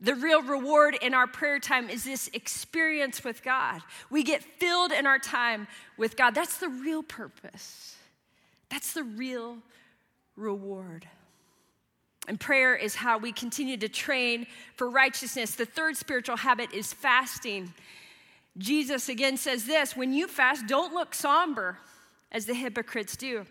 The 0.00 0.14
real 0.14 0.42
reward 0.42 0.96
in 1.00 1.14
our 1.14 1.26
prayer 1.26 1.58
time 1.58 1.88
is 1.88 2.04
this 2.04 2.28
experience 2.34 3.24
with 3.24 3.42
God. 3.42 3.80
We 4.10 4.22
get 4.22 4.44
filled 4.44 4.92
in 4.92 5.06
our 5.06 5.18
time 5.18 5.66
with 5.96 6.16
God. 6.16 6.34
That's 6.34 6.58
the 6.58 6.68
real 6.68 7.02
purpose. 7.02 7.96
That's 8.68 8.92
the 8.92 9.02
real 9.02 9.58
reward. 10.36 11.06
And 12.28 12.38
prayer 12.38 12.74
is 12.74 12.94
how 12.94 13.18
we 13.18 13.32
continue 13.32 13.76
to 13.78 13.88
train 13.88 14.46
for 14.76 14.88
righteousness. 14.88 15.54
The 15.54 15.66
third 15.66 15.96
spiritual 15.96 16.36
habit 16.36 16.72
is 16.72 16.92
fasting. 16.92 17.72
Jesus 18.56 19.08
again 19.08 19.36
says 19.36 19.64
this 19.64 19.96
when 19.96 20.12
you 20.12 20.28
fast, 20.28 20.66
don't 20.66 20.94
look 20.94 21.14
somber 21.14 21.78
as 22.30 22.46
the 22.46 22.54
hypocrites 22.54 23.16
do. 23.16 23.46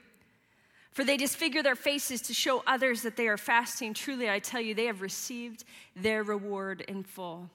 For 0.91 1.03
they 1.03 1.17
disfigure 1.17 1.63
their 1.63 1.75
faces 1.75 2.21
to 2.23 2.33
show 2.33 2.63
others 2.67 3.01
that 3.01 3.17
they 3.17 3.27
are 3.27 3.37
fasting. 3.37 3.93
Truly, 3.93 4.29
I 4.29 4.39
tell 4.39 4.61
you, 4.61 4.75
they 4.75 4.85
have 4.85 5.01
received 5.01 5.63
their 5.95 6.21
reward 6.21 6.81
in 6.81 7.03
full. 7.03 7.49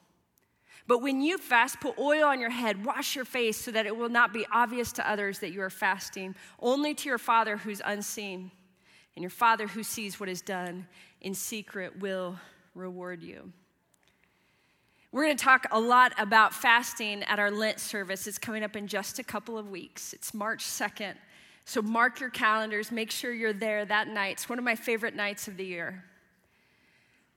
But 0.89 1.03
when 1.03 1.21
you 1.21 1.39
fast, 1.39 1.81
put 1.81 1.99
oil 1.99 2.25
on 2.25 2.41
your 2.41 2.51
head, 2.51 2.85
wash 2.85 3.15
your 3.15 3.27
face 3.27 3.57
so 3.59 3.71
that 3.71 3.87
it 3.87 3.97
will 3.97 4.09
not 4.09 4.33
be 4.33 4.47
obvious 4.53 4.91
to 4.93 5.09
others 5.09 5.39
that 5.39 5.53
you 5.53 5.61
are 5.61 5.71
fasting, 5.71 6.35
only 6.59 6.95
to 6.95 7.09
your 7.09 7.19
Father 7.19 7.59
who's 7.59 7.83
unseen. 7.85 8.51
And 9.15 9.23
your 9.23 9.31
Father 9.31 9.67
who 9.67 9.83
sees 9.83 10.19
what 10.19 10.29
is 10.29 10.43
done 10.43 10.87
in 11.21 11.35
secret 11.35 11.99
will 12.01 12.39
reward 12.75 13.23
you. 13.23 13.53
We're 15.11 15.25
going 15.25 15.37
to 15.37 15.43
talk 15.43 15.67
a 15.71 15.81
lot 15.81 16.13
about 16.19 16.53
fasting 16.53 17.23
at 17.23 17.39
our 17.39 17.51
Lent 17.51 17.81
service. 17.81 18.27
It's 18.27 18.37
coming 18.37 18.63
up 18.63 18.77
in 18.77 18.87
just 18.87 19.19
a 19.19 19.25
couple 19.25 19.57
of 19.57 19.71
weeks. 19.71 20.13
It's 20.13 20.35
March 20.35 20.63
2nd. 20.65 21.15
So 21.65 21.81
mark 21.81 22.21
your 22.21 22.31
calendars, 22.31 22.93
make 22.93 23.11
sure 23.11 23.33
you're 23.33 23.53
there 23.53 23.85
that 23.85 24.09
night. 24.09 24.33
It's 24.33 24.49
one 24.49 24.59
of 24.59 24.65
my 24.65 24.75
favorite 24.75 25.15
nights 25.15 25.49
of 25.49 25.57
the 25.57 25.65
year. 25.65 26.05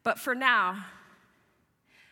But 0.04 0.20
for 0.20 0.36
now, 0.36 0.86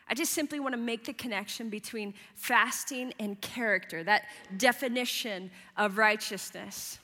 I 0.08 0.14
just 0.14 0.34
simply 0.34 0.60
want 0.60 0.74
to 0.74 0.80
make 0.80 1.06
the 1.06 1.14
connection 1.14 1.70
between 1.70 2.14
fasting 2.36 3.14
and 3.20 3.40
character, 3.42 4.04
that 4.04 4.24
definition 4.58 5.52
of 5.78 5.98
righteousness. 5.98 7.00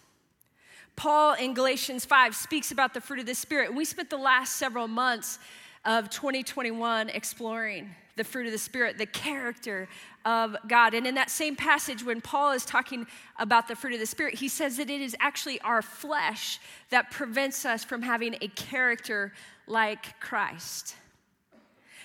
Paul 0.96 1.34
in 1.34 1.54
Galatians 1.54 2.06
5 2.06 2.36
speaks 2.36 2.72
about 2.72 2.94
the 2.94 3.02
fruit 3.02 3.20
of 3.20 3.26
the 3.26 3.36
Spirit. 3.36 3.74
We 3.74 3.84
spent 3.86 4.10
the 4.10 4.18
last 4.18 4.56
several 4.56 4.88
months 4.88 5.40
of 5.84 6.10
2021 6.10 7.10
exploring 7.10 7.94
the 8.16 8.24
fruit 8.24 8.46
of 8.46 8.52
the 8.52 8.58
Spirit, 8.58 8.98
the 8.98 9.06
character 9.06 9.88
of 10.24 10.56
God. 10.68 10.94
And 10.94 11.06
in 11.06 11.16
that 11.16 11.30
same 11.30 11.56
passage, 11.56 12.04
when 12.04 12.22
Paul 12.22 12.52
is 12.54 12.66
talking 12.66 13.06
about 13.38 13.68
the 13.68 13.76
fruit 13.76 13.94
of 13.94 14.00
the 14.00 14.06
Spirit, 14.06 14.36
he 14.36 14.48
says 14.48 14.78
that 14.78 14.90
it 14.90 15.02
is 15.02 15.16
actually 15.20 15.60
our 15.62 15.82
flesh 15.82 16.60
that 16.90 17.12
prevents 17.12 17.66
us 17.66 17.84
from 17.84 18.02
having 18.02 18.36
a 18.42 18.48
character 18.48 19.34
like 19.68 20.20
Christ. 20.20 20.96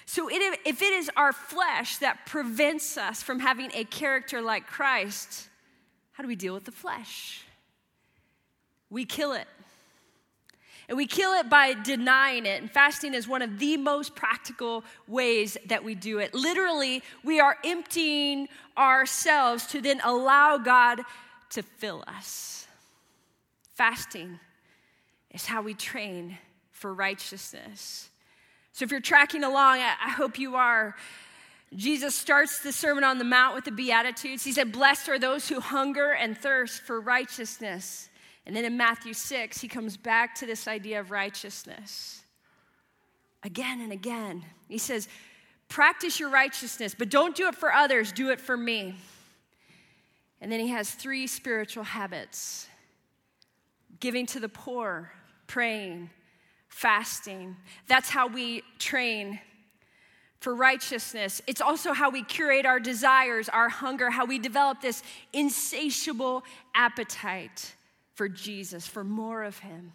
So, 0.06 0.28
if 0.30 0.82
it 0.82 0.92
is 0.92 1.08
our 1.16 1.32
flesh 1.32 1.98
that 1.98 2.26
prevents 2.26 2.98
us 2.98 3.22
from 3.22 3.38
having 3.38 3.70
a 3.74 3.84
character 3.84 4.42
like 4.42 4.66
Christ, 4.66 5.48
how 6.12 6.24
do 6.24 6.28
we 6.28 6.34
deal 6.34 6.52
with 6.52 6.64
the 6.64 6.72
flesh? 6.72 7.44
we 8.90 9.04
kill 9.04 9.32
it. 9.32 9.46
And 10.90 10.96
we 10.96 11.06
kill 11.06 11.34
it 11.34 11.48
by 11.48 11.74
denying 11.74 12.46
it. 12.46 12.60
And 12.60 12.68
fasting 12.68 13.14
is 13.14 13.28
one 13.28 13.42
of 13.42 13.60
the 13.60 13.76
most 13.76 14.16
practical 14.16 14.84
ways 15.06 15.56
that 15.66 15.84
we 15.84 15.94
do 15.94 16.18
it. 16.18 16.34
Literally, 16.34 17.04
we 17.22 17.38
are 17.38 17.56
emptying 17.64 18.48
ourselves 18.76 19.68
to 19.68 19.80
then 19.80 20.00
allow 20.02 20.58
God 20.58 21.02
to 21.50 21.62
fill 21.62 22.02
us. 22.08 22.66
Fasting 23.74 24.40
is 25.30 25.46
how 25.46 25.62
we 25.62 25.74
train 25.74 26.36
for 26.72 26.92
righteousness. 26.92 28.10
So 28.72 28.84
if 28.84 28.90
you're 28.90 28.98
tracking 28.98 29.44
along, 29.44 29.78
I 29.78 30.10
hope 30.10 30.40
you 30.40 30.56
are. 30.56 30.96
Jesus 31.72 32.16
starts 32.16 32.64
the 32.64 32.72
Sermon 32.72 33.04
on 33.04 33.18
the 33.18 33.24
Mount 33.24 33.54
with 33.54 33.64
the 33.64 33.70
Beatitudes. 33.70 34.42
He 34.42 34.50
said, 34.50 34.72
Blessed 34.72 35.08
are 35.08 35.20
those 35.20 35.48
who 35.48 35.60
hunger 35.60 36.10
and 36.10 36.36
thirst 36.36 36.82
for 36.82 37.00
righteousness 37.00 38.09
and 38.50 38.56
then 38.56 38.64
in 38.64 38.76
Matthew 38.76 39.14
6, 39.14 39.60
he 39.60 39.68
comes 39.68 39.96
back 39.96 40.34
to 40.34 40.44
this 40.44 40.66
idea 40.66 40.98
of 40.98 41.12
righteousness 41.12 42.22
again 43.44 43.80
and 43.80 43.92
again. 43.92 44.44
He 44.66 44.76
says, 44.76 45.06
Practice 45.68 46.18
your 46.18 46.30
righteousness, 46.30 46.96
but 46.98 47.10
don't 47.10 47.36
do 47.36 47.46
it 47.46 47.54
for 47.54 47.72
others, 47.72 48.10
do 48.10 48.30
it 48.30 48.40
for 48.40 48.56
me. 48.56 48.96
And 50.40 50.50
then 50.50 50.58
he 50.58 50.66
has 50.70 50.90
three 50.90 51.28
spiritual 51.28 51.84
habits 51.84 52.66
giving 54.00 54.26
to 54.26 54.40
the 54.40 54.48
poor, 54.48 55.12
praying, 55.46 56.10
fasting. 56.66 57.54
That's 57.86 58.10
how 58.10 58.26
we 58.26 58.64
train 58.80 59.38
for 60.40 60.56
righteousness. 60.56 61.40
It's 61.46 61.60
also 61.60 61.92
how 61.92 62.10
we 62.10 62.24
curate 62.24 62.66
our 62.66 62.80
desires, 62.80 63.48
our 63.48 63.68
hunger, 63.68 64.10
how 64.10 64.24
we 64.24 64.40
develop 64.40 64.80
this 64.80 65.04
insatiable 65.32 66.42
appetite 66.74 67.76
for 68.20 68.28
Jesus, 68.28 68.86
for 68.86 69.02
more 69.02 69.44
of 69.44 69.60
Him. 69.60 69.94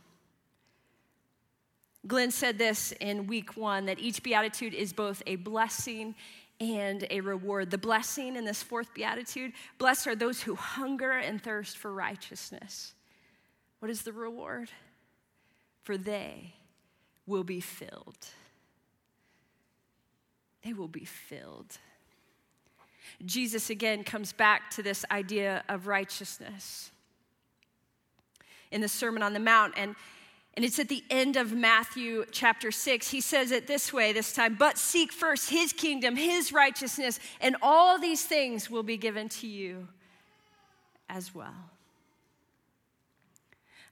Glenn 2.08 2.32
said 2.32 2.58
this 2.58 2.92
in 2.94 3.28
week 3.28 3.56
one 3.56 3.86
that 3.86 4.00
each 4.00 4.24
beatitude 4.24 4.74
is 4.74 4.94
both 4.94 5.22
a 5.28 5.36
blessing 5.36 6.16
and 6.60 7.06
a 7.12 7.22
reward. 7.22 7.70
The 7.70 7.78
blessing 7.78 8.36
in 8.36 8.44
this 8.44 8.64
fourth 8.64 8.92
beatitude 8.96 9.52
blessed 9.78 10.08
are 10.08 10.16
those 10.16 10.42
who 10.42 10.56
hunger 10.56 11.12
and 11.12 11.40
thirst 11.40 11.78
for 11.78 11.94
righteousness. 11.94 12.96
What 13.78 13.92
is 13.92 14.02
the 14.02 14.12
reward? 14.12 14.72
For 15.84 15.96
they 15.96 16.56
will 17.28 17.44
be 17.44 17.60
filled. 17.60 18.30
They 20.64 20.74
will 20.74 20.88
be 20.88 21.06
filled. 21.06 21.78
Jesus 23.24 23.70
again 23.70 24.04
comes 24.04 24.34
back 24.34 24.72
to 24.72 24.82
this 24.82 25.06
idea 25.12 25.64
of 25.70 25.86
righteousness 25.86 26.90
in 28.72 28.82
the 28.82 28.88
Sermon 28.88 29.24
on 29.24 29.34
the 29.34 29.40
Mount. 29.40 29.74
And, 29.78 29.96
and 30.56 30.64
it's 30.64 30.80
at 30.80 30.90
the 30.90 31.04
end 31.10 31.36
of 31.36 31.54
Matthew 31.54 32.26
chapter 32.32 32.72
6. 32.72 33.10
He 33.10 33.22
says 33.22 33.52
it 33.52 33.68
this 33.68 33.92
way 33.92 34.14
this 34.14 34.34
time 34.34 34.56
But 34.56 34.78
seek 34.78 35.12
first 35.12 35.50
his 35.50 35.74
kingdom, 35.74 36.16
his 36.16 36.54
righteousness, 36.54 37.20
and 37.42 37.56
all 37.62 38.00
these 38.00 38.24
things 38.24 38.70
will 38.70 38.84
be 38.84 38.98
given 38.98 39.30
to 39.30 39.48
you 39.48 39.88
as 41.10 41.34
well. 41.34 41.56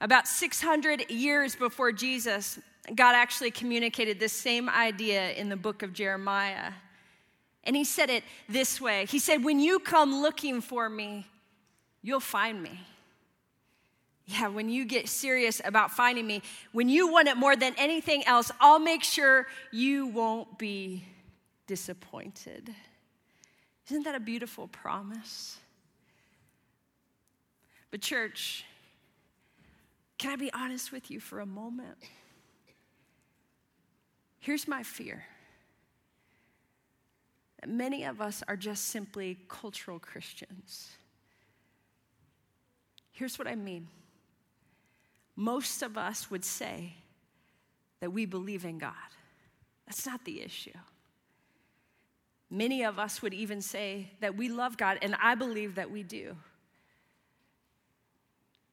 About 0.02 0.28
600 0.28 1.10
years 1.10 1.56
before 1.56 1.92
Jesus, 1.92 2.60
God 2.94 3.16
actually 3.16 3.52
communicated 3.52 4.20
this 4.20 4.34
same 4.34 4.70
idea 4.70 5.32
in 5.32 5.48
the 5.48 5.56
book 5.56 5.82
of 5.84 5.94
Jeremiah. 5.94 6.74
And 7.64 7.76
he 7.76 7.84
said 7.84 8.10
it 8.10 8.24
this 8.50 8.82
way 8.82 9.06
He 9.06 9.20
said, 9.20 9.44
When 9.44 9.60
you 9.60 9.80
come 9.80 10.22
looking 10.22 10.62
for 10.62 10.90
me, 10.90 11.26
you'll 12.02 12.20
find 12.20 12.62
me. 12.62 12.80
Yeah, 14.26 14.48
when 14.48 14.70
you 14.70 14.86
get 14.86 15.10
serious 15.10 15.62
about 15.66 15.92
finding 15.92 16.26
me, 16.26 16.42
when 16.72 16.88
you 16.88 17.12
want 17.12 17.28
it 17.28 17.36
more 17.36 17.56
than 17.56 17.74
anything 17.78 18.26
else, 18.26 18.52
I'll 18.60 18.80
make 18.80 19.04
sure 19.04 19.48
you 19.72 20.08
won't 20.08 20.58
be 20.58 21.04
disappointed. 21.68 22.74
Isn't 23.90 24.04
that 24.04 24.16
a 24.16 24.20
beautiful 24.22 24.68
promise? 24.70 25.58
But, 27.92 28.02
church, 28.02 28.64
can 30.18 30.32
I 30.32 30.36
be 30.38 30.54
honest 30.54 30.94
with 30.94 31.12
you 31.12 31.20
for 31.20 31.42
a 31.42 31.46
moment? 31.46 31.98
Here's 34.40 34.68
my 34.68 34.84
fear 34.84 35.26
that 37.60 37.70
many 37.70 38.04
of 38.04 38.22
us 38.22 38.42
are 38.48 38.58
just 38.58 38.86
simply 38.86 39.38
cultural 39.48 40.00
Christians. 40.00 40.92
Here's 43.12 43.38
what 43.38 43.48
I 43.48 43.56
mean 43.56 43.88
most 45.36 45.82
of 45.82 45.98
us 45.98 46.30
would 46.30 46.46
say 46.46 46.94
that 48.00 48.12
we 48.12 48.26
believe 48.26 48.66
in 48.66 48.78
God. 48.78 48.94
That's 49.86 50.06
not 50.06 50.24
the 50.26 50.42
issue. 50.42 50.72
Many 52.50 52.84
of 52.84 53.00
us 53.00 53.22
would 53.22 53.34
even 53.34 53.62
say 53.62 54.12
that 54.20 54.38
we 54.38 54.48
love 54.48 54.78
God, 54.78 55.00
and 55.02 55.16
I 55.22 55.36
believe 55.36 55.76
that 55.76 55.90
we 55.90 56.04
do. 56.04 56.36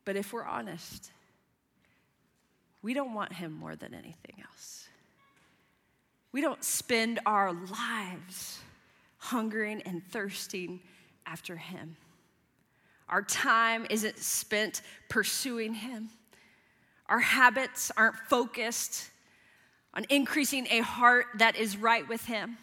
But 0.04 0.16
if 0.16 0.32
we're 0.32 0.44
honest, 0.44 1.12
we 2.82 2.92
don't 2.92 3.14
want 3.14 3.32
Him 3.32 3.52
more 3.52 3.76
than 3.76 3.94
anything 3.94 4.42
else. 4.42 4.88
We 6.32 6.40
don't 6.40 6.62
spend 6.62 7.20
our 7.24 7.52
lives 7.52 8.58
hungering 9.18 9.82
and 9.82 10.02
thirsting 10.10 10.80
after 11.24 11.56
Him. 11.56 11.96
Our 13.08 13.22
time 13.22 13.86
isn't 13.90 14.18
spent 14.18 14.82
pursuing 15.08 15.74
Him. 15.74 16.10
Our 17.10 17.18
habits 17.18 17.90
aren't 17.96 18.16
focused 18.16 19.10
on 19.92 20.06
increasing 20.08 20.68
a 20.70 20.78
heart 20.78 21.26
that 21.34 21.56
is 21.56 21.76
right 21.76 22.08
with 22.08 22.24
Him. 22.24 22.56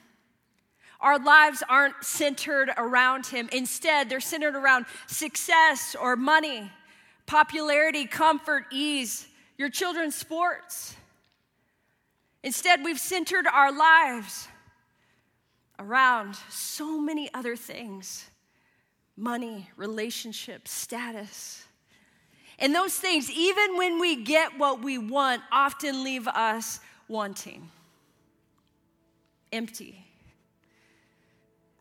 Our 1.01 1.19
lives 1.19 1.62
aren't 1.67 2.01
centered 2.01 2.71
around 2.77 3.27
Him. 3.27 3.49
Instead, 3.51 4.10
they're 4.10 4.21
centered 4.21 4.55
around 4.55 4.86
success 5.05 5.95
or 5.99 6.15
money, 6.15 6.71
popularity, 7.25 8.05
comfort, 8.05 8.63
ease, 8.71 9.27
your 9.57 9.69
children's 9.69 10.15
sports. 10.15 10.95
Instead, 12.41 12.86
we've 12.86 12.99
centered 12.99 13.47
our 13.47 13.71
lives 13.77 14.47
around 15.77 16.38
so 16.49 17.01
many 17.01 17.29
other 17.33 17.57
things 17.57 18.25
money, 19.17 19.69
relationships, 19.75 20.71
status. 20.71 21.66
And 22.60 22.74
those 22.74 22.93
things, 22.96 23.30
even 23.30 23.78
when 23.78 24.00
we 24.00 24.15
get 24.15 24.58
what 24.58 24.82
we 24.82 24.98
want, 24.98 25.41
often 25.52 26.04
leave 26.04 26.28
us 26.28 26.80
wanting, 27.08 27.70
empty, 29.52 30.04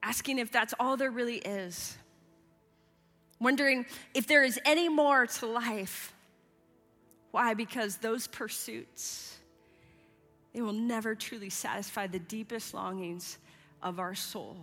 asking 0.03 0.39
if 0.39 0.53
that's 0.53 0.75
all 0.79 0.97
there 0.97 1.11
really 1.11 1.39
is, 1.39 1.97
wondering 3.41 3.87
if 4.15 4.27
there 4.27 4.45
is 4.45 4.61
any 4.65 4.89
more 4.89 5.27
to 5.27 5.47
life. 5.47 6.13
Why? 7.31 7.55
Because 7.55 7.97
those 7.97 8.27
pursuits, 8.27 9.39
they 10.53 10.61
will 10.61 10.73
never 10.73 11.15
truly 11.15 11.51
satisfy 11.51 12.07
the 12.07 12.19
deepest 12.19 12.75
longings 12.75 13.39
of 13.83 13.99
our 13.99 14.15
soul. 14.15 14.57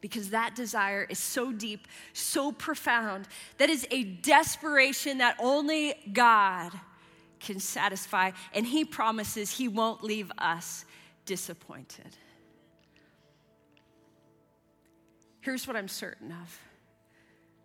Because 0.00 0.30
that 0.30 0.54
desire 0.54 1.06
is 1.08 1.18
so 1.18 1.52
deep, 1.52 1.88
so 2.12 2.52
profound, 2.52 3.26
that 3.58 3.68
is 3.68 3.86
a 3.90 4.04
desperation 4.04 5.18
that 5.18 5.36
only 5.40 5.94
God 6.12 6.72
can 7.40 7.58
satisfy. 7.58 8.30
And 8.54 8.66
He 8.66 8.84
promises 8.84 9.50
He 9.50 9.68
won't 9.68 10.04
leave 10.04 10.30
us 10.38 10.84
disappointed. 11.26 12.16
Here's 15.40 15.66
what 15.66 15.76
I'm 15.76 15.88
certain 15.88 16.32
of 16.32 16.60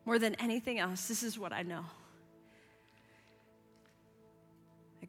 more 0.05 0.19
than 0.19 0.35
anything 0.35 0.79
else, 0.79 1.07
this 1.07 1.23
is 1.23 1.39
what 1.39 1.53
I 1.53 1.63
know. 1.63 1.85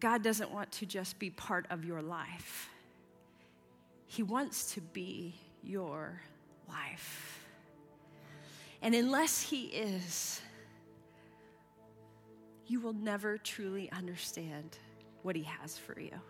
God 0.01 0.23
doesn't 0.23 0.51
want 0.51 0.71
to 0.73 0.87
just 0.87 1.19
be 1.19 1.31
part 1.31 1.67
of 1.71 1.85
your 1.85 2.03
life. 2.03 2.69
He 4.07 4.23
wants 4.23 4.75
to 4.75 4.81
be 4.81 5.35
your 5.63 6.21
life. 6.69 7.45
And 8.83 8.95
unless 8.95 9.41
He 9.41 9.67
is, 9.67 10.41
you 12.67 12.81
will 12.81 12.93
never 12.93 13.39
truly 13.39 13.91
understand 13.91 14.79
what 15.23 15.37
He 15.37 15.43
has 15.43 15.79
for 15.79 15.99
you. 15.99 16.21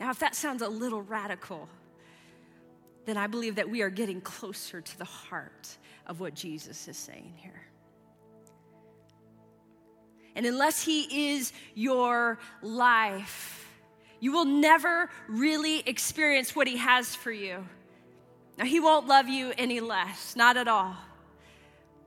Now, 0.00 0.10
if 0.10 0.18
that 0.18 0.34
sounds 0.34 0.62
a 0.62 0.68
little 0.68 1.02
radical, 1.02 1.68
then 3.04 3.16
I 3.16 3.26
believe 3.26 3.56
that 3.56 3.68
we 3.68 3.82
are 3.82 3.90
getting 3.90 4.20
closer 4.20 4.80
to 4.80 4.98
the 4.98 5.04
heart 5.04 5.76
of 6.06 6.20
what 6.20 6.34
Jesus 6.34 6.88
is 6.88 6.96
saying 6.96 7.34
here. 7.36 7.62
And 10.36 10.46
unless 10.46 10.82
He 10.82 11.34
is 11.34 11.52
your 11.74 12.38
life, 12.62 13.63
you 14.24 14.32
will 14.32 14.46
never 14.46 15.10
really 15.28 15.80
experience 15.80 16.56
what 16.56 16.66
He 16.66 16.78
has 16.78 17.14
for 17.14 17.30
you. 17.30 17.62
Now, 18.56 18.64
He 18.64 18.80
won't 18.80 19.06
love 19.06 19.28
you 19.28 19.52
any 19.58 19.80
less, 19.80 20.34
not 20.34 20.56
at 20.56 20.66
all. 20.66 20.96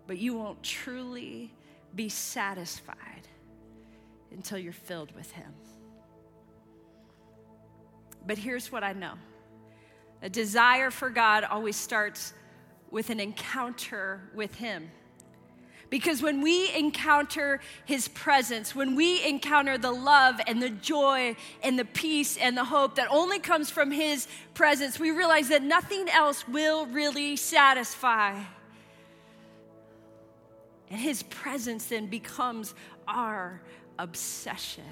But 0.08 0.18
you 0.18 0.36
won't 0.36 0.64
truly 0.64 1.54
be 1.94 2.10
satisfied 2.10 3.28
until 4.32 4.58
you're 4.58 4.74
filled 4.74 5.14
with 5.16 5.30
Him. 5.30 5.54
But 8.26 8.40
here's 8.40 8.72
what 8.72 8.84
I 8.84 8.94
know 8.94 9.14
a 10.24 10.30
desire 10.30 10.90
for 10.90 11.12
God 11.12 11.44
always 11.44 11.76
starts 11.76 12.34
with 12.90 13.12
an 13.12 13.20
encounter 13.20 14.32
with 14.34 14.56
Him. 14.56 14.90
Because 15.90 16.22
when 16.22 16.42
we 16.42 16.74
encounter 16.76 17.62
His 17.86 18.08
presence, 18.10 18.76
when 18.76 18.96
we 18.96 19.26
encounter 19.26 19.78
the 19.78 19.92
love 19.92 20.40
and 20.46 20.62
the 20.62 20.70
joy 20.70 21.36
and 21.64 21.80
the 21.80 21.86
peace 21.86 22.36
and 22.38 22.58
the 22.58 22.66
hope 22.66 22.96
that 22.96 23.08
only 23.10 23.40
comes 23.40 23.70
from 23.70 23.92
His 23.92 24.28
presence, 24.54 25.00
we 25.00 25.12
realize 25.12 25.48
that 25.50 25.64
nothing 25.64 26.10
else 26.10 26.48
will 26.48 26.86
really 26.88 27.38
satisfy. 27.38 28.38
And 30.90 31.00
His 31.00 31.24
presence 31.24 31.86
then 31.86 32.08
becomes 32.08 32.76
our 33.08 33.62
obsession. 33.98 34.84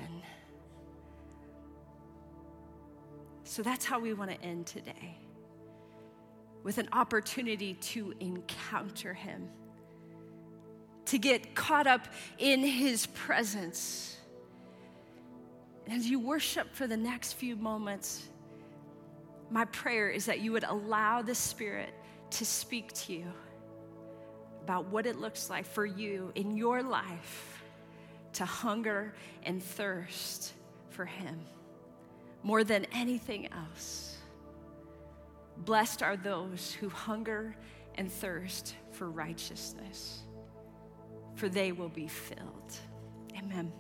So 3.44 3.62
that's 3.62 3.86
how 3.86 4.00
we 4.00 4.14
want 4.14 4.32
to 4.32 4.42
end 4.42 4.66
today 4.66 5.18
with 6.64 6.78
an 6.78 6.88
opportunity 6.94 7.76
to 7.76 8.14
encounter 8.20 9.14
Him 9.14 9.50
to 11.16 11.20
get 11.20 11.56
caught 11.56 11.88
up 11.88 12.10
in 12.40 12.62
his 12.62 13.06
presence. 13.06 14.18
As 15.90 16.10
you 16.10 16.20
worship 16.20 16.76
for 16.76 16.88
the 16.88 16.98
next 16.98 17.34
few 17.34 17.56
moments, 17.56 18.28
my 19.50 19.64
prayer 19.64 20.10
is 20.10 20.26
that 20.26 20.42
you 20.42 20.52
would 20.52 20.66
allow 20.66 21.22
the 21.22 21.34
Spirit 21.34 21.94
to 22.32 22.44
speak 22.44 22.92
to 22.92 23.14
you 23.14 23.32
about 24.62 24.88
what 24.88 25.06
it 25.06 25.16
looks 25.16 25.50
like 25.50 25.66
for 25.66 25.86
you 25.86 26.34
in 26.36 26.58
your 26.58 26.84
life 26.84 27.64
to 28.34 28.44
hunger 28.44 29.14
and 29.44 29.64
thirst 29.64 30.52
for 30.90 31.06
Him 31.06 31.40
more 32.44 32.66
than 32.66 32.88
anything 32.92 33.48
else. 33.54 34.18
Blessed 35.60 36.04
are 36.04 36.18
those 36.18 36.74
who 36.74 36.90
hunger 36.90 37.56
and 37.98 38.12
thirst 38.12 38.76
for 38.92 39.10
righteousness 39.10 40.25
for 41.36 41.50
they 41.50 41.72
will 41.72 41.90
be 41.90 42.08
filled. 42.08 42.80
Amen. 43.38 43.72